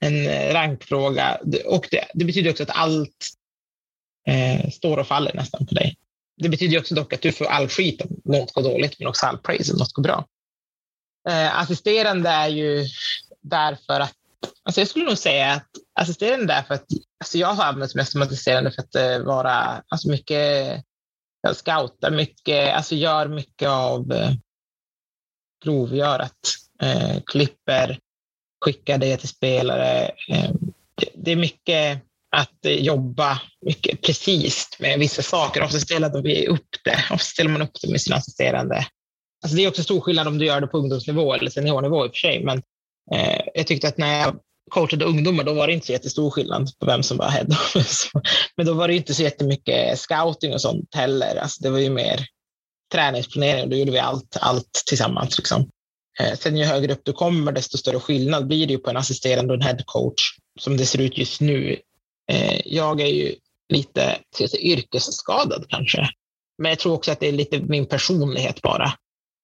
[0.00, 3.36] en rankfråga och det, det betyder också att allt
[4.26, 5.96] eh, står och faller nästan på dig.
[6.36, 9.26] Det betyder också dock att du får all skit om något går dåligt, men också
[9.26, 10.26] all praise om något går bra.
[11.28, 12.86] Eh, assisterande är ju
[13.42, 14.14] därför att,
[14.62, 16.86] alltså jag skulle nog säga att assisterande är för att,
[17.20, 20.84] alltså jag har använt mest som assisterande för att eh, vara, alltså mycket,
[21.40, 24.32] jag scoutar mycket, alltså gör mycket av eh,
[25.64, 26.38] grovgörat,
[26.82, 27.98] eh, klipper,
[28.64, 30.10] skickar det till spelare.
[30.28, 30.50] Eh,
[30.94, 32.02] det, det är mycket
[32.36, 35.62] att eh, jobba mycket precis med vissa saker.
[35.62, 36.98] Ofta ställer vi upp det.
[37.10, 38.86] Ofta ställer man upp det med sina assisterande.
[39.44, 42.08] Alltså det är också stor skillnad om du gör det på ungdomsnivå eller seniornivå i
[42.08, 42.44] och för sig.
[42.44, 42.62] Men
[43.14, 44.36] eh, jag tyckte att när jag
[44.70, 47.46] coachade ungdomar, då var det inte så jättestor skillnad på vem som var head.
[48.56, 51.36] men då var det inte så jättemycket scouting och sånt heller.
[51.36, 52.26] Alltså det var ju mer
[52.92, 55.38] träningsplanering och då gjorde vi allt, allt tillsammans.
[55.38, 55.70] Liksom.
[56.20, 58.96] Eh, sen ju högre upp du kommer, desto större skillnad blir det ju på en
[58.96, 60.22] assisterande och en head coach.
[60.60, 61.76] Som det ser ut just nu
[62.32, 63.34] Eh, jag är ju
[63.68, 66.08] lite säga, yrkesskadad kanske.
[66.58, 68.92] Men jag tror också att det är lite min personlighet bara.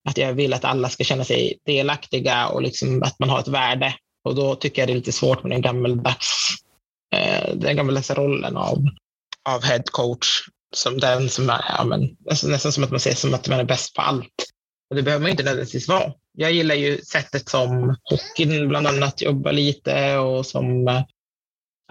[0.09, 3.49] Att jag vill att alla ska känna sig delaktiga och liksom att man har ett
[3.49, 3.95] värde.
[4.25, 6.57] Och då tycker jag det är lite svårt med den gammaldags
[7.15, 8.79] eh, den gammaldags rollen av,
[9.49, 10.29] av head coach.
[10.75, 13.61] Som den som är, ja, men, alltså nästan som att man ser som att man
[13.61, 14.53] är bäst på allt.
[14.91, 16.13] Och det behöver man inte nödvändigtvis vara.
[16.33, 21.03] Jag gillar ju sättet som hockeyn bland annat jobbar lite och som eh,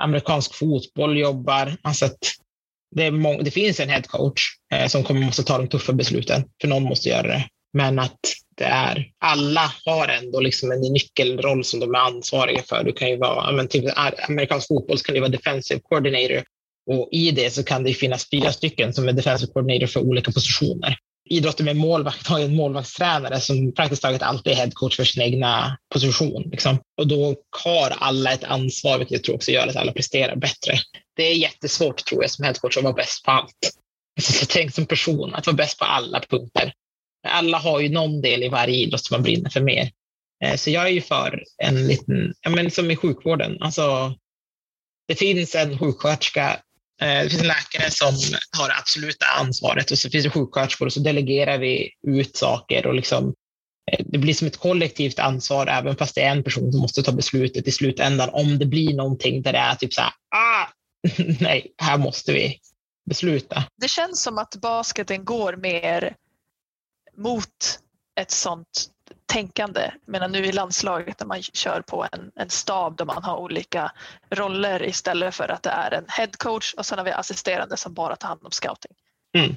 [0.03, 1.77] amerikansk fotboll jobbar.
[1.81, 2.19] Alltså att
[2.95, 4.41] det, är det finns en headcoach
[4.73, 7.45] eh, som kommer måste ta de tuffa besluten, för någon måste göra det.
[7.73, 8.19] Men att
[8.57, 12.83] det är, alla har ändå liksom en nyckelroll som de är ansvariga för.
[12.83, 13.85] Du kan ju vara, men typ
[14.29, 16.43] amerikansk fotboll så kan du vara defensive coordinator
[16.91, 20.31] och i det så kan det finnas fyra stycken som är defensive coordinator för olika
[20.31, 20.97] positioner
[21.29, 25.23] idrotten med målvakt har ju en målvaktstränare som praktiskt taget alltid är headcoach för sin
[25.23, 26.49] egna position.
[26.51, 26.79] Liksom.
[26.97, 30.79] Och då har alla ett ansvar, vilket jag tror också gör att alla presterar bättre.
[31.15, 33.71] Det är jättesvårt tror jag som headcoach att vara bäst på allt.
[34.17, 36.73] Alltså, tänk som person, att vara bäst på alla punkter.
[37.27, 39.91] Alla har ju någon del i varje idrott som man brinner för mer.
[40.43, 44.15] Eh, så jag är ju för en liten, ja men som i sjukvården, alltså
[45.07, 46.59] det finns en sjuksköterska
[47.01, 48.15] Eh, det finns en läkare som
[48.57, 52.85] har det absoluta ansvaret och så finns det sjuksköterskor och så delegerar vi ut saker
[52.85, 53.33] och liksom,
[53.91, 57.03] eh, det blir som ett kollektivt ansvar även fast det är en person som måste
[57.03, 60.67] ta beslutet i slutändan om det blir någonting där det är typ så här, ah,
[61.39, 62.59] nej, här måste vi
[63.09, 63.63] besluta.
[63.81, 66.15] Det känns som att basketen går mer
[67.17, 67.79] mot
[68.19, 68.90] ett sånt
[69.31, 69.91] tänkande.
[70.05, 73.91] Men nu i landslaget när man kör på en, en stab där man har olika
[74.29, 78.15] roller istället för att det är en headcoach och sen har vi assisterande som bara
[78.15, 78.91] tar hand om scouting.
[79.37, 79.55] Mm.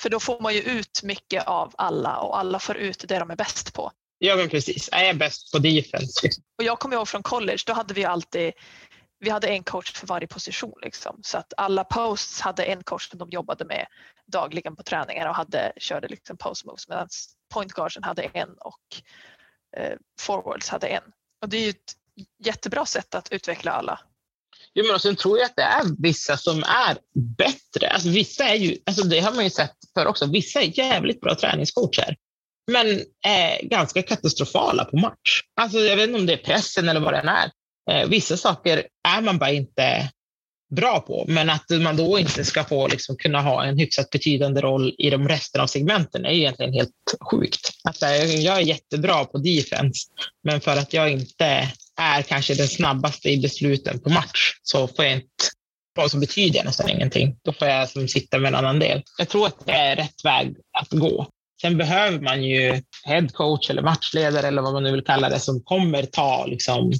[0.00, 3.30] För då får man ju ut mycket av alla och alla får ut det de
[3.30, 3.92] är bäst på.
[4.18, 6.20] Ja men precis, jag är bäst på defense.
[6.22, 6.44] Liksom.
[6.58, 8.52] Och jag kommer ihåg från college, då hade vi alltid
[9.22, 10.78] vi hade en coach för varje position.
[10.82, 11.20] Liksom.
[11.22, 13.86] Så att alla posts hade en coach som de jobbade med
[14.26, 17.08] dagligen på träningar och hade, körde liksom post moves medan
[17.50, 18.80] point guardsen hade en och
[19.76, 21.02] eh, forwards hade en.
[21.42, 21.94] Och det är ju ett
[22.44, 24.00] jättebra sätt att utveckla alla.
[24.74, 26.98] Jo, men sen tror jag att det är vissa som är
[27.36, 27.90] bättre.
[27.90, 31.20] Alltså, vissa är ju, alltså, det har man ju sett för också, vissa är jävligt
[31.20, 32.16] bra träningscoacher
[32.70, 32.86] men
[33.26, 35.42] är ganska katastrofala på match.
[35.60, 37.50] Alltså, jag vet inte om det är pressen eller vad det än är.
[37.90, 40.10] Eh, vissa saker är man bara inte
[40.70, 44.60] bra på, men att man då inte ska få liksom kunna ha en hyfsat betydande
[44.60, 46.90] roll i de resten av segmenten är egentligen helt
[47.30, 47.70] sjukt.
[47.84, 50.08] Att jag är jättebra på defense,
[50.44, 55.04] men för att jag inte är kanske den snabbaste i besluten på match så får
[55.04, 55.28] jag inte
[56.08, 57.36] så betyder jag nästan ingenting.
[57.44, 59.02] Då får jag som sitta med en annan del.
[59.18, 61.26] Jag tror att det är rätt väg att gå.
[61.60, 65.62] Sen behöver man ju headcoach eller matchledare eller vad man nu vill kalla det som
[65.62, 66.92] kommer ta liksom,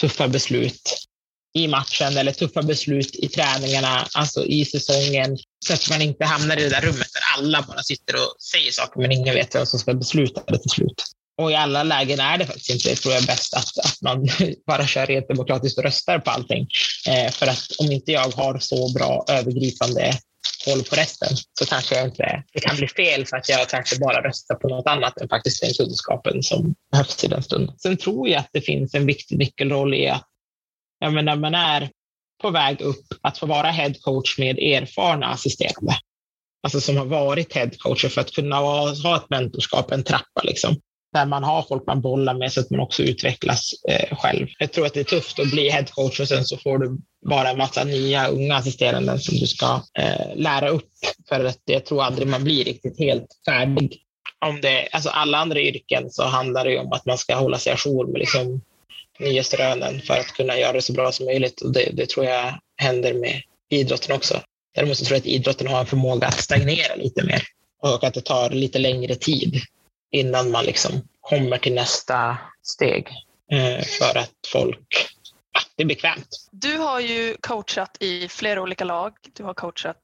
[0.00, 1.09] tuffa beslut
[1.54, 6.56] i matchen eller tuffa beslut i träningarna, alltså i säsongen, så att man inte hamnar
[6.56, 9.66] i det där rummet där alla bara sitter och säger saker men ingen vet vem
[9.66, 11.02] som ska besluta det till slut.
[11.42, 14.28] Och i alla lägen är det faktiskt inte, tror jag, bäst att, att man
[14.66, 16.68] bara kör rent demokratiskt och röstar på allting.
[17.08, 20.12] Eh, för att om inte jag har så bra övergripande
[20.64, 21.28] koll på resten
[21.58, 24.68] så kanske jag inte, det kan bli fel för att jag kanske bara röstar på
[24.68, 27.74] något annat än faktiskt den kunskapen som behövs i den stunden.
[27.78, 30.29] Sen tror jag att det finns en viktig nyckelroll i att
[31.00, 31.90] ja, men när man är
[32.42, 35.94] på väg upp att få vara headcoach med erfarna assisterande.
[36.62, 40.76] Alltså som har varit headcoacher för att kunna ha ett mentorskap, en trappa liksom.
[41.12, 44.46] Där man har folk man bollar med så att man också utvecklas eh, själv.
[44.58, 46.98] Jag tror att det är tufft att bli headcoach och sen så får du
[47.28, 50.90] bara en massa nya unga assisterande som du ska eh, lära upp.
[51.28, 54.02] För att jag tror aldrig man blir riktigt helt färdig.
[54.46, 57.72] Om det, alltså alla andra yrken så handlar det om att man ska hålla sig
[57.72, 58.60] ajour med liksom
[59.20, 61.60] nyaste rönen för att kunna göra det så bra som möjligt.
[61.60, 64.42] Och det, det tror jag händer med idrotten också.
[64.74, 67.42] Däremot så tror jag att idrotten har en förmåga att stagnera lite mer
[67.82, 69.60] och att det tar lite längre tid
[70.10, 73.08] innan man liksom kommer till nästa steg
[73.52, 75.08] eh, för att folk
[75.52, 76.48] ja, det är bekvämt.
[76.50, 79.12] Du har ju coachat i flera olika lag.
[79.32, 79.96] Du har coachat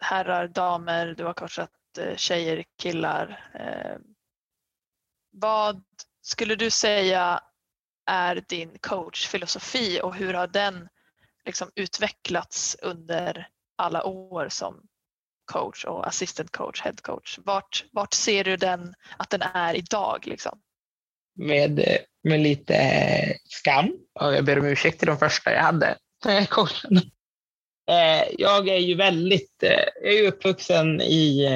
[0.00, 3.50] herrar, damer, du har coachat eh, tjejer, killar.
[3.54, 3.98] Eh.
[5.32, 5.82] Vad
[6.22, 7.40] skulle du säga
[8.06, 10.88] är din coachfilosofi och hur har den
[11.46, 14.82] liksom utvecklats under alla år som
[15.52, 17.38] coach och assistant coach, head coach?
[17.44, 20.26] Vart, vart ser du den, att den är idag?
[20.26, 20.60] Liksom?
[21.36, 25.98] Med, med lite eh, skam och jag ber om ursäkt till de första jag hade
[26.26, 26.96] eh, coachen.
[27.90, 29.54] Eh, jag är ju väldigt,
[30.02, 31.48] jag är uppvuxen i,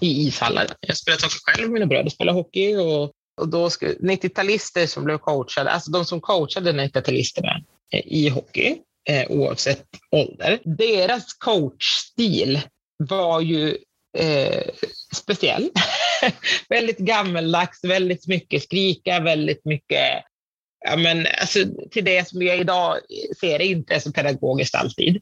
[0.00, 0.66] i ishallar.
[0.80, 5.70] Jag spelar hockey själv, mina bröder spelar hockey och och då 90-talister som blev coachade,
[5.70, 8.78] alltså de som coachade 90-talisterna eh, i hockey,
[9.08, 12.60] eh, oavsett ålder, deras coachstil
[12.96, 13.76] var ju
[14.18, 14.64] eh,
[15.14, 15.70] speciell.
[16.68, 20.24] väldigt gammeldags, väldigt mycket skrika, väldigt mycket
[20.84, 21.58] ja, men, alltså,
[21.90, 22.98] till det som jag idag
[23.40, 25.16] ser inte är så pedagogiskt alltid.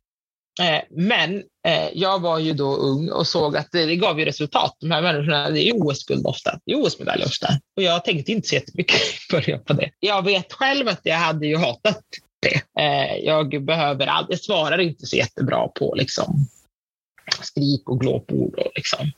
[0.60, 4.24] Eh, men Eh, jag var ju då ung och såg att det, det gav ju
[4.24, 4.76] resultat.
[4.80, 7.48] De här människorna, det är OS-guld ofta, det är OS-medalj ofta.
[7.76, 8.96] Och jag tänkte inte så jättemycket
[9.30, 9.90] i början på det.
[10.00, 12.02] Jag vet själv att jag hade ju hatat
[12.42, 12.82] det.
[12.82, 16.46] Eh, jag behöver all, jag svarar inte så jättebra på liksom,
[17.42, 18.54] skrik och glåpord.
[18.54, 19.10] Och, liksom.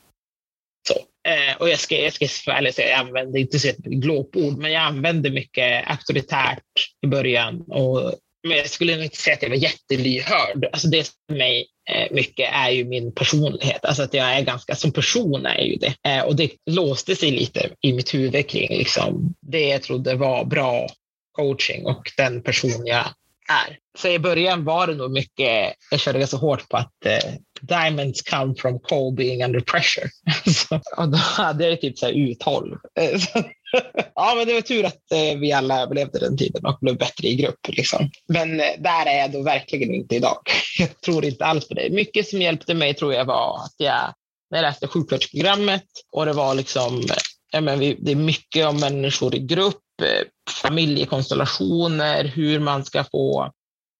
[0.87, 0.93] så.
[1.29, 4.71] Eh, och jag ska, jag ska ärligt säga, jag använde inte så jättemycket glåpord, men
[4.71, 6.63] jag använde mycket auktoritärt
[7.01, 7.61] i början.
[7.61, 8.13] Och,
[8.47, 10.65] men jag skulle inte säga att jag var jättelyhörd.
[10.71, 13.85] Alltså det för mig eh, mycket är ju min personlighet.
[13.85, 15.95] Alltså att jag är ganska, som person är ju det.
[16.03, 20.45] Eh, och det låste sig lite i mitt huvud kring liksom, det jag trodde var
[20.45, 20.87] bra
[21.31, 23.05] coaching och den person jag
[23.49, 23.77] är.
[23.97, 28.21] Så i början var det nog mycket, jag körde ganska hårt på att eh, diamonds
[28.21, 30.09] come from coal being under pressure.
[30.53, 32.77] så, och då hade jag typ så här U12.
[34.15, 37.27] ja, men det var tur att eh, vi alla överlevde den tiden och blev bättre
[37.27, 37.67] i grupp.
[37.67, 38.11] Liksom.
[38.27, 40.37] Men eh, där är jag då verkligen inte idag.
[40.79, 41.89] jag tror inte alls på det.
[41.89, 44.13] Mycket som hjälpte mig tror jag var att jag,
[44.51, 47.03] när jag läste sjuksköterskeprogrammet och det var liksom,
[47.51, 50.27] ja, men vi, det är mycket om människor i grupp, eh,
[50.61, 53.51] familjekonstellationer, hur man ska få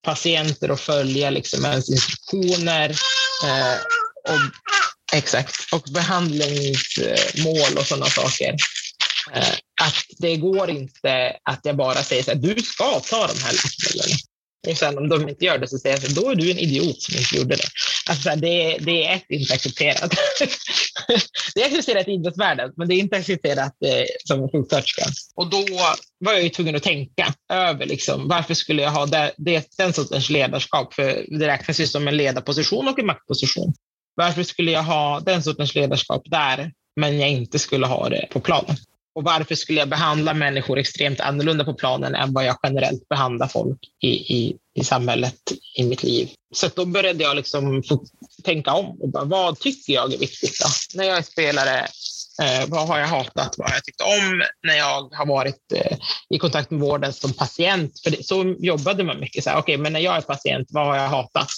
[0.06, 2.90] patienter att följa liksom ens instruktioner.
[3.44, 3.78] Eh,
[4.34, 4.40] och,
[5.14, 8.56] exakt, och behandlingsmål och sådana saker.
[9.34, 13.40] Eh, att det går inte att jag bara säger så här, du ska ta de
[13.44, 14.18] här läkemedlen.
[14.68, 16.52] Och sen om de inte gör det så säger jag så här, då är du
[16.52, 17.68] en idiot som inte gjorde det.
[18.10, 20.12] Alltså det, det är ett inte accepterat.
[21.56, 25.04] det är accepterat i idrottsvärlden, men det är inte accepterat eh, som sjuksköterska.
[25.36, 25.66] Och då
[26.20, 29.94] var jag ju tvungen att tänka över liksom, varför skulle jag ha det, det, den
[29.94, 30.94] sortens ledarskap?
[30.94, 33.74] För det räknas ju som en ledarposition och en maktposition.
[34.16, 38.40] Varför skulle jag ha den sortens ledarskap där, men jag inte skulle ha det på
[38.40, 38.76] planen?
[39.18, 43.48] Och varför skulle jag behandla människor extremt annorlunda på planen än vad jag generellt behandlar
[43.48, 45.36] folk i, i, i samhället,
[45.78, 46.30] i mitt liv?
[46.56, 48.06] Så då började jag liksom få
[48.44, 49.02] tänka om.
[49.02, 50.60] Och bara, vad tycker jag är viktigt?
[50.60, 50.98] Då?
[50.98, 51.80] När jag är spelare,
[52.42, 53.56] eh, vad har jag hatat?
[53.58, 55.98] Vad har jag tyckt om när jag har varit eh,
[56.30, 58.00] i kontakt med vården som patient?
[58.04, 59.44] För det, så jobbade man mycket.
[59.44, 61.50] Så här, okay, men när jag är patient, vad har jag hatat?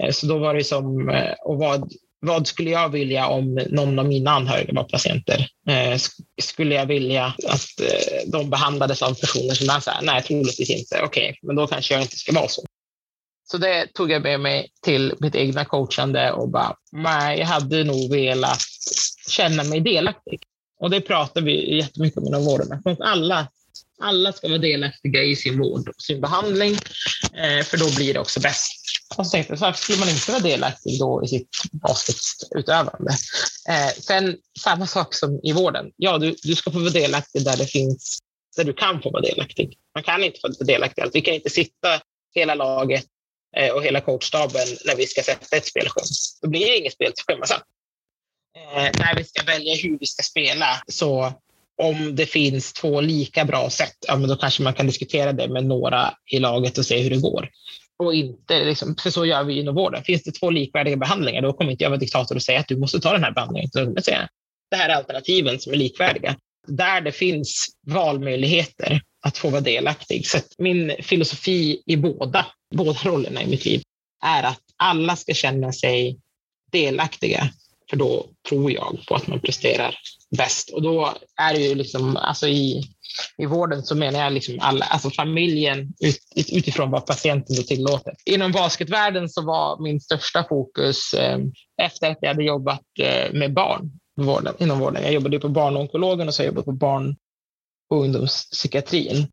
[0.00, 3.98] Eh, så då var det som, eh, och vad vad skulle jag vilja om någon
[3.98, 5.48] av mina anhöriga var patienter?
[5.68, 5.98] Eh,
[6.42, 10.70] skulle jag vilja att eh, de behandlades av personer som är så här, nej troligtvis
[10.70, 12.62] inte, okej, okay, men då kanske jag inte ska vara så.
[13.50, 17.84] Så det tog jag med mig till mitt egna coachande och bara, nej, jag hade
[17.84, 18.60] nog velat
[19.28, 20.42] känna mig delaktig.
[20.80, 23.48] Och det pratar vi jättemycket om inom vården, att alla
[24.00, 26.72] alla ska vara delaktiga i sin vård och sin behandling,
[27.34, 28.72] eh, för då blir det också bäst.
[29.16, 33.12] Och så tänkte jag, varför skulle man inte vara delaktig då i sitt basketutövande?
[33.68, 35.90] Eh, sen samma sak som i vården.
[35.96, 38.18] Ja, du, du ska få vara delaktig där det finns,
[38.56, 39.78] där du kan få vara delaktig.
[39.94, 41.04] Man kan inte få vara delaktig.
[41.12, 42.00] Vi kan inte sitta
[42.34, 43.04] hela laget
[43.56, 46.06] eh, och hela coachstaben när vi ska sätta ett spelschema.
[46.42, 47.60] Då blir det inget spelschema sen.
[48.56, 51.32] Eh, när vi ska välja hur vi ska spela så
[51.80, 55.48] om det finns två lika bra sätt, ja, men då kanske man kan diskutera det
[55.48, 57.48] med några i laget och se hur det går.
[57.98, 60.04] Och inte, liksom, för så gör vi inom vården.
[60.04, 62.76] Finns det två likvärdiga behandlingar, då kommer inte jag vara diktator och säga att du
[62.76, 63.70] måste ta den här behandlingen.
[63.70, 64.28] Så jag säga,
[64.70, 66.36] det här är alternativen som är likvärdiga.
[66.66, 70.26] Där det finns valmöjligheter att få vara delaktig.
[70.26, 73.82] Så min filosofi i båda, båda rollerna i mitt liv
[74.24, 76.18] är att alla ska känna sig
[76.72, 77.50] delaktiga.
[77.90, 79.94] För då tror jag på att man presterar
[80.36, 80.70] bäst.
[80.70, 82.82] Och då är det ju liksom, alltså i,
[83.38, 86.18] i vården så menar jag liksom alla, alltså familjen ut,
[86.52, 88.14] utifrån vad patienten då tillåter.
[88.24, 91.38] Inom basketvärlden så var min största fokus eh,
[91.82, 95.02] efter att jag hade jobbat eh, med barn vården, inom vården.
[95.02, 97.16] Jag jobbade på barnonkologen och så har jag på barn
[97.90, 99.26] och ungdomspsykiatrin.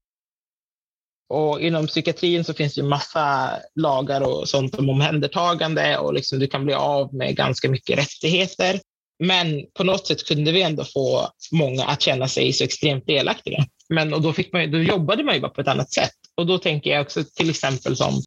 [1.30, 6.40] Och inom psykiatrin så finns det ju massa lagar och sånt om omhändertagande och liksom
[6.40, 8.80] du kan bli av med ganska mycket rättigheter.
[9.24, 13.66] Men på något sätt kunde vi ändå få många att känna sig så extremt delaktiga.
[13.90, 16.14] Men och då, fick man, då jobbade man ju bara på ett annat sätt.
[16.36, 18.22] Och då tänker jag också till exempel som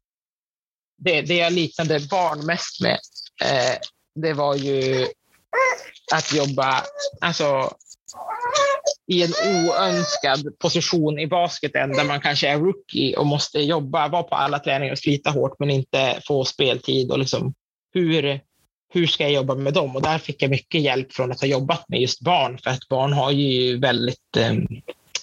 [0.97, 2.99] det, det jag liknade barn mest med,
[3.43, 3.77] eh,
[4.15, 5.07] det var ju
[6.13, 6.83] att jobba
[7.21, 7.71] alltså,
[9.07, 9.33] i en
[9.67, 14.59] oönskad position i basketen där man kanske är rookie och måste jobba, vara på alla
[14.59, 17.11] träningar och slita hårt men inte få speltid.
[17.11, 17.53] Och liksom,
[17.93, 18.39] hur,
[18.93, 19.95] hur ska jag jobba med dem?
[19.95, 22.87] Och där fick jag mycket hjälp från att ha jobbat med just barn, för att
[22.89, 24.53] barn har ju väldigt eh,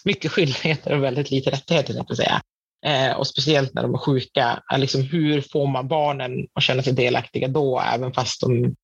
[0.05, 2.43] mycket skyldigheter och väldigt lite rättigheter, jag säga.
[2.87, 6.93] Eh, och speciellt när de är sjuka, liksom, hur får man barnen att känna sig
[6.93, 8.75] delaktiga då, även fast de,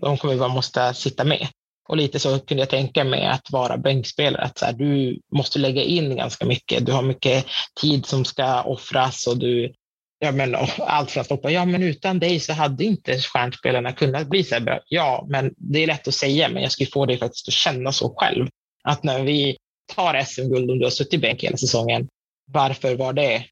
[0.00, 1.48] de kommer bara måste sitta med?
[1.88, 5.58] Och lite så kunde jag tänka mig att vara bänkspelare, att så här, du måste
[5.58, 6.86] lägga in ganska mycket.
[6.86, 7.46] Du har mycket
[7.80, 9.72] tid som ska offras och du,
[10.18, 14.26] ja men allt från att stoppa, ja men utan dig så hade inte stjärnspelarna kunnat
[14.26, 14.80] bli så här bra.
[14.88, 17.92] Ja, men det är lätt att säga, men jag skulle få dig faktiskt att känna
[17.92, 18.48] så själv.
[18.84, 19.56] Att när vi
[19.94, 22.08] tar SM-guld, om du har suttit i bänk hela säsongen,
[22.52, 23.44] varför var det?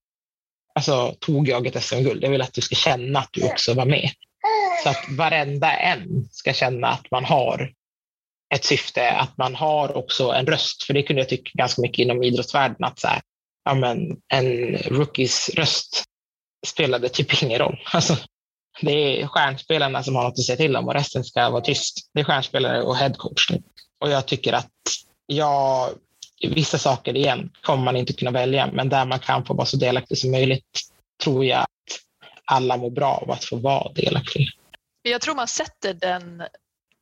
[0.75, 2.25] Alltså, tog jag ett SM-guld?
[2.25, 4.11] Jag vill att du ska känna att du också var med.
[4.83, 7.73] Så att varenda en ska känna att man har
[8.55, 10.83] ett syfte, att man har också en röst.
[10.83, 13.21] För det kunde jag tycka ganska mycket inom idrottsvärlden, att så här,
[13.65, 16.05] ja, men en rookies röst
[16.67, 17.81] spelade typ ingen roll.
[17.93, 18.17] Alltså,
[18.81, 22.11] det är stjärnspelarna som har något att säga till om och resten ska vara tyst.
[22.15, 23.47] Det är stjärnspelare och headcoach.
[23.47, 23.65] Typ.
[24.01, 24.73] Och jag tycker att
[25.27, 25.91] ja,
[26.49, 29.77] vissa saker igen kommer man inte kunna välja, men där man kan få vara så
[29.77, 30.81] delaktig som möjligt
[31.25, 31.69] tror jag att
[32.45, 34.49] alla mår bra av att få vara delaktig.
[35.03, 36.43] Jag tror man sätter den,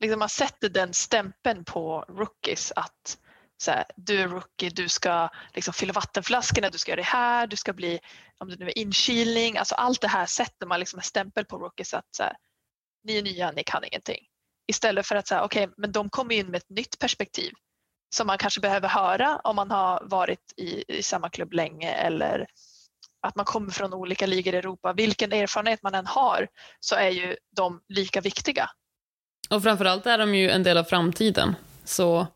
[0.00, 3.18] liksom man sätter den stämpeln på rookies att
[3.62, 7.46] så här, du är rookie, du ska liksom fylla vattenflaskorna, du ska göra det här,
[7.46, 8.00] du ska bli,
[8.38, 11.58] om det nu är inkilning, alltså allt det här sätter man liksom en stämpel på
[11.58, 12.36] rookies att så här,
[13.04, 14.26] ni är nya, ni kan ingenting.
[14.68, 17.52] Istället för att säga, okej, okay, men de kommer in med ett nytt perspektiv
[18.14, 22.46] som man kanske behöver höra om man har varit i, i samma klubb länge eller
[23.20, 24.92] att man kommer från olika ligor i Europa.
[24.92, 26.48] Vilken erfarenhet man än har
[26.80, 28.70] så är ju de lika viktiga.
[29.50, 31.54] Och framförallt är de ju en del av framtiden.
[31.84, 32.26] Så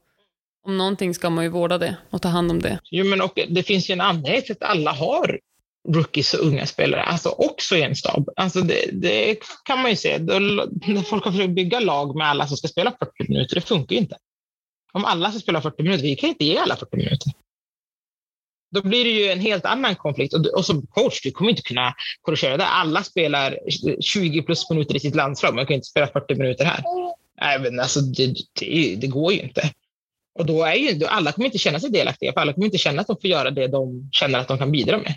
[0.66, 2.78] om någonting ska man ju vårda det och ta hand om det.
[2.90, 5.40] Jo, men och det finns ju en anledning till att alla har
[5.88, 8.28] rookies och unga spelare, alltså också i en stab.
[8.36, 10.18] Alltså det, det kan man ju se.
[10.18, 13.94] När folk har försökt bygga lag med alla som ska spela 40 minuter, det funkar
[13.94, 14.16] ju inte.
[14.92, 17.32] Om alla ska spela 40 minuter, vi kan inte ge alla 40 minuter.
[18.70, 20.34] Då blir det ju en helt annan konflikt.
[20.34, 22.66] Och, och som coach, du kommer inte kunna korrigera det.
[22.66, 23.58] Alla spelar
[24.00, 26.84] 20 plus minuter i sitt landslag, man kan inte spela 40 minuter här.
[27.42, 29.70] Även, alltså, det, det, det går ju inte.
[30.38, 33.00] Och då är ju, alla kommer inte känna sig delaktiga, för alla kommer inte känna
[33.00, 35.14] att de får göra det de känner att de kan bidra med.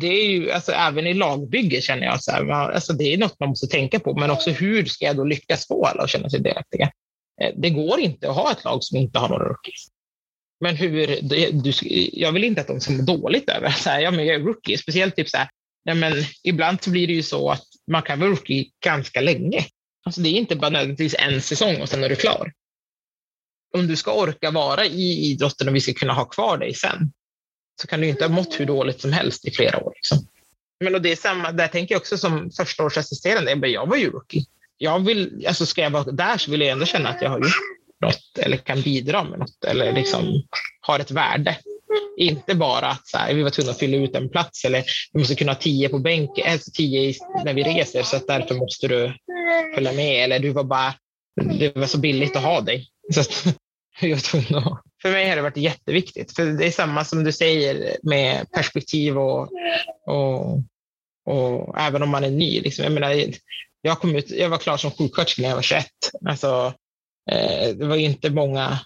[0.00, 3.18] Det är ju, alltså, även i lagbygge känner jag så här, man, alltså, det är
[3.18, 6.10] något man måste tänka på, men också hur ska jag då lyckas få alla att
[6.10, 6.90] känna sig delaktiga?
[7.42, 9.86] Eh, det går inte att ha ett lag som inte har några rookies.
[10.60, 11.06] Men hur,
[11.52, 11.72] du,
[12.12, 14.40] jag vill inte att de ska må dåligt över så här, ja, men jag är
[14.40, 14.78] rookie.
[14.78, 15.48] Speciellt typ så här,
[15.84, 19.66] ja, men ibland så blir det ju så att man kan vara rookie ganska länge.
[20.04, 22.52] Alltså det är inte bara nödvändigtvis en säsong och sen är du klar.
[23.74, 27.12] Om du ska orka vara i idrotten och vi ska kunna ha kvar dig sen,
[27.80, 29.92] så kan du inte ha mått hur dåligt som helst i flera år.
[29.94, 30.26] Liksom.
[30.80, 34.44] Men och det är samma, där tänker jag också som förstaårsassisterande, jag var ju rookie
[34.78, 37.38] jag vill, alltså ska jag vara där så vill jag ändå känna att jag har
[37.38, 40.42] gjort något eller kan bidra med något eller liksom
[40.80, 41.58] har ett värde.
[42.16, 45.18] Inte bara att så här, vi var tvungna att fylla ut en plats eller vi
[45.18, 48.88] måste kunna ha tio på bänken, alltså tio när vi reser så att därför måste
[48.88, 49.14] du
[49.74, 50.94] följa med eller du var bara,
[51.58, 52.88] det var så billigt att ha dig.
[53.14, 53.44] Så att,
[54.00, 54.62] jag tvungen
[55.02, 56.36] för mig har det varit jätteviktigt.
[56.36, 59.48] För det är samma som du säger med perspektiv och,
[60.06, 60.62] och,
[61.26, 62.60] och även om man är ny.
[62.60, 62.84] Liksom.
[62.84, 63.24] Jag menar,
[63.82, 65.86] jag, kom ut, jag var klar som sjuksköterska när jag var 21.
[66.28, 66.74] Alltså,
[67.30, 68.80] eh, det var inte många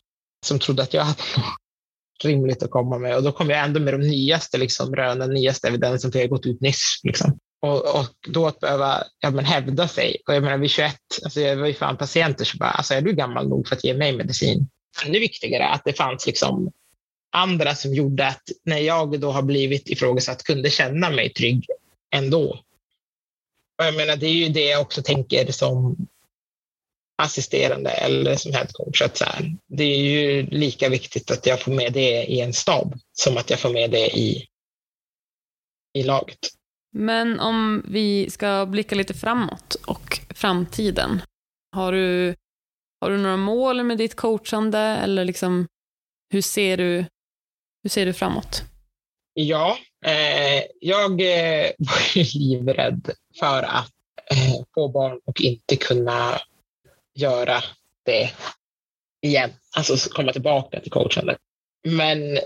[0.47, 3.17] som trodde att jag hade något rimligt att komma med.
[3.17, 6.31] Och då kom jag ändå med de nyaste liksom, rönen, nyaste evidensen, för jag har
[6.31, 7.01] gått ut nyss.
[7.03, 7.39] Liksom.
[7.63, 10.17] Och, och, då att behöva ja, men hävda sig.
[10.27, 13.01] Och jag menar, vid 21, alltså jag var ju fan patienter, så bara, alltså är
[13.01, 14.69] du gammal nog för att ge mig medicin?
[15.07, 16.73] Ännu viktigare att det fanns liksom
[17.33, 21.67] andra som gjorde att när jag då har blivit ifrågasatt kunde känna mig trygg
[22.15, 22.61] ändå.
[23.79, 25.97] Och jag menar, det är ju det jag också tänker som
[27.21, 29.03] assisterande eller som headcoach.
[29.03, 32.53] Att så här, det är ju lika viktigt att jag får med det i en
[32.53, 34.47] stab som att jag får med det i,
[35.95, 36.39] i laget.
[36.93, 41.23] Men om vi ska blicka lite framåt och framtiden.
[41.73, 42.35] Har du,
[43.01, 45.67] har du några mål med ditt coachande eller liksom,
[46.31, 47.05] hur, ser du,
[47.83, 48.63] hur ser du framåt?
[49.35, 53.93] Ja, eh, jag eh, var ju livrädd för att
[54.31, 56.41] eh, få barn och inte kunna
[57.15, 57.63] göra
[58.05, 58.31] det
[59.23, 59.51] igen.
[59.77, 61.39] Alltså komma tillbaka till coachandet.
[61.89, 62.39] Men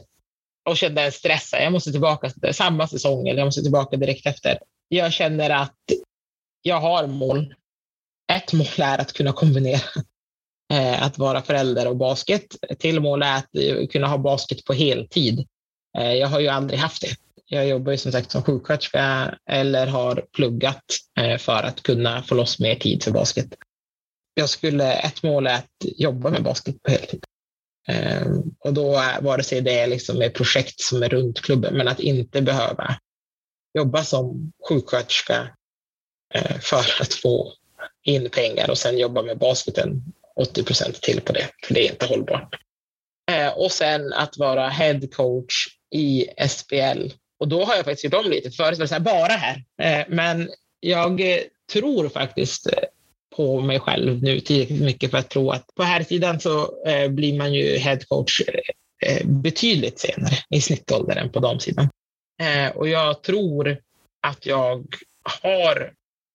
[0.65, 1.51] och kände en stress.
[1.53, 4.59] Jag måste tillbaka samma säsong eller jag måste tillbaka direkt efter.
[4.89, 5.77] Jag känner att
[6.63, 7.55] jag har mål.
[8.33, 9.81] Ett mål är att kunna kombinera
[10.73, 12.45] eh, att vara förälder och basket.
[12.71, 15.47] Ett till mål är att eh, kunna ha basket på heltid.
[15.99, 17.17] Eh, jag har ju aldrig haft det.
[17.47, 20.85] Jag jobbar ju som sagt som sjuksköterska eller har pluggat
[21.39, 23.47] för att kunna få loss mer tid för basket.
[24.35, 27.25] Jag skulle, ett mål är att jobba med basket på heltid.
[27.89, 31.89] Ehm, och då vare sig det är liksom ett projekt som är runt klubben, men
[31.89, 32.97] att inte behöva
[33.79, 35.49] jobba som sjuksköterska
[36.35, 37.53] eh, för att få
[38.03, 40.03] in pengar och sen jobba med basketen
[40.37, 42.57] 80 procent till på det, för det är inte hållbart.
[43.31, 45.55] Eh, och sen att vara head coach
[45.91, 47.09] i SPL.
[47.39, 48.51] Och då har jag faktiskt gjort om lite.
[48.51, 49.65] Förut var det så här, bara här.
[49.83, 51.41] Eh, men jag eh,
[51.73, 52.85] tror faktiskt eh,
[53.37, 57.09] på mig själv nu tillräckligt mycket för att tro att på här sidan så eh,
[57.09, 58.41] blir man ju headcoach
[59.07, 61.89] eh, betydligt senare i snittålder än på damsidan.
[62.43, 63.79] Eh, och jag tror
[64.23, 64.87] att jag
[65.43, 65.93] har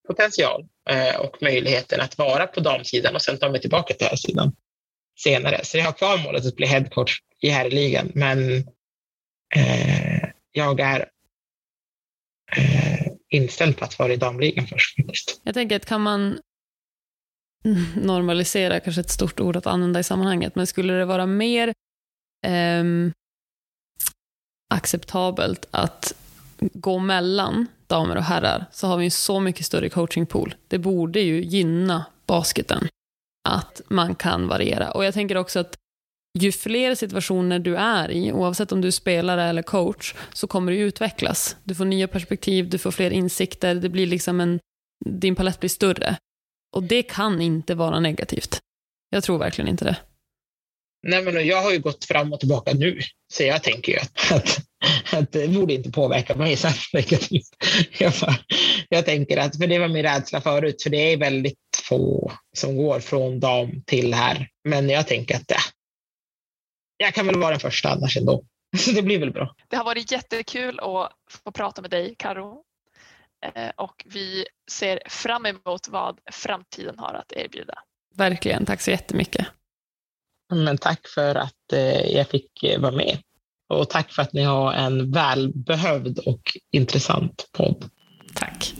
[0.08, 4.56] potential eh, och möjligheten att vara på damsidan och sen ta mig tillbaka till herrsidan
[5.20, 5.66] senare.
[5.66, 8.58] Så jag har kvar målet att bli headcoach i herrligan, men
[9.56, 11.10] eh, jag är
[13.30, 14.96] inställd på att vara i damligan först.
[14.96, 15.42] Faktiskt.
[15.44, 16.40] Jag tänker att kan man
[17.96, 21.74] normalisera, kanske ett stort ord att använda i sammanhanget, men skulle det vara mer
[22.48, 22.84] eh,
[24.74, 26.14] acceptabelt att
[26.60, 30.56] gå mellan damer och herrar så har vi en så mycket större coachingpool.
[30.68, 32.88] Det borde ju gynna basketen
[33.50, 34.92] att man kan variera.
[34.92, 35.76] Och jag tänker också att
[36.40, 40.72] ju fler situationer du är i, oavsett om du är spelare eller coach, så kommer
[40.72, 41.56] du utvecklas.
[41.64, 44.60] Du får nya perspektiv, du får fler insikter, det blir liksom en,
[45.06, 46.18] din palett blir större.
[46.72, 48.60] Och det kan inte vara negativt.
[49.10, 49.98] Jag tror verkligen inte det.
[51.08, 53.02] Nej, men jag har ju gått fram och tillbaka nu,
[53.34, 54.60] så jag tänker ju att, att,
[55.14, 57.50] att det borde inte påverka mig särskilt negativt.
[58.00, 58.14] Jag,
[58.90, 62.78] jag tänker att, för det var min rädsla förut, för det är väldigt få som
[62.78, 64.48] går från dam till här.
[64.70, 65.60] Men jag tänker att ja,
[66.98, 68.44] jag kan väl vara den första annars ändå.
[68.78, 69.56] Så det blir väl bra.
[69.68, 71.12] Det har varit jättekul att
[71.44, 72.64] få prata med dig, Karo.
[73.46, 77.74] Eh, och vi ser fram emot vad framtiden har att erbjuda.
[78.16, 79.48] Verkligen, tack så jättemycket.
[80.54, 83.18] Men tack för att eh, jag fick eh, vara med.
[83.70, 87.90] Och tack för att ni har en välbehövd och intressant podd.
[88.36, 88.74] Tack.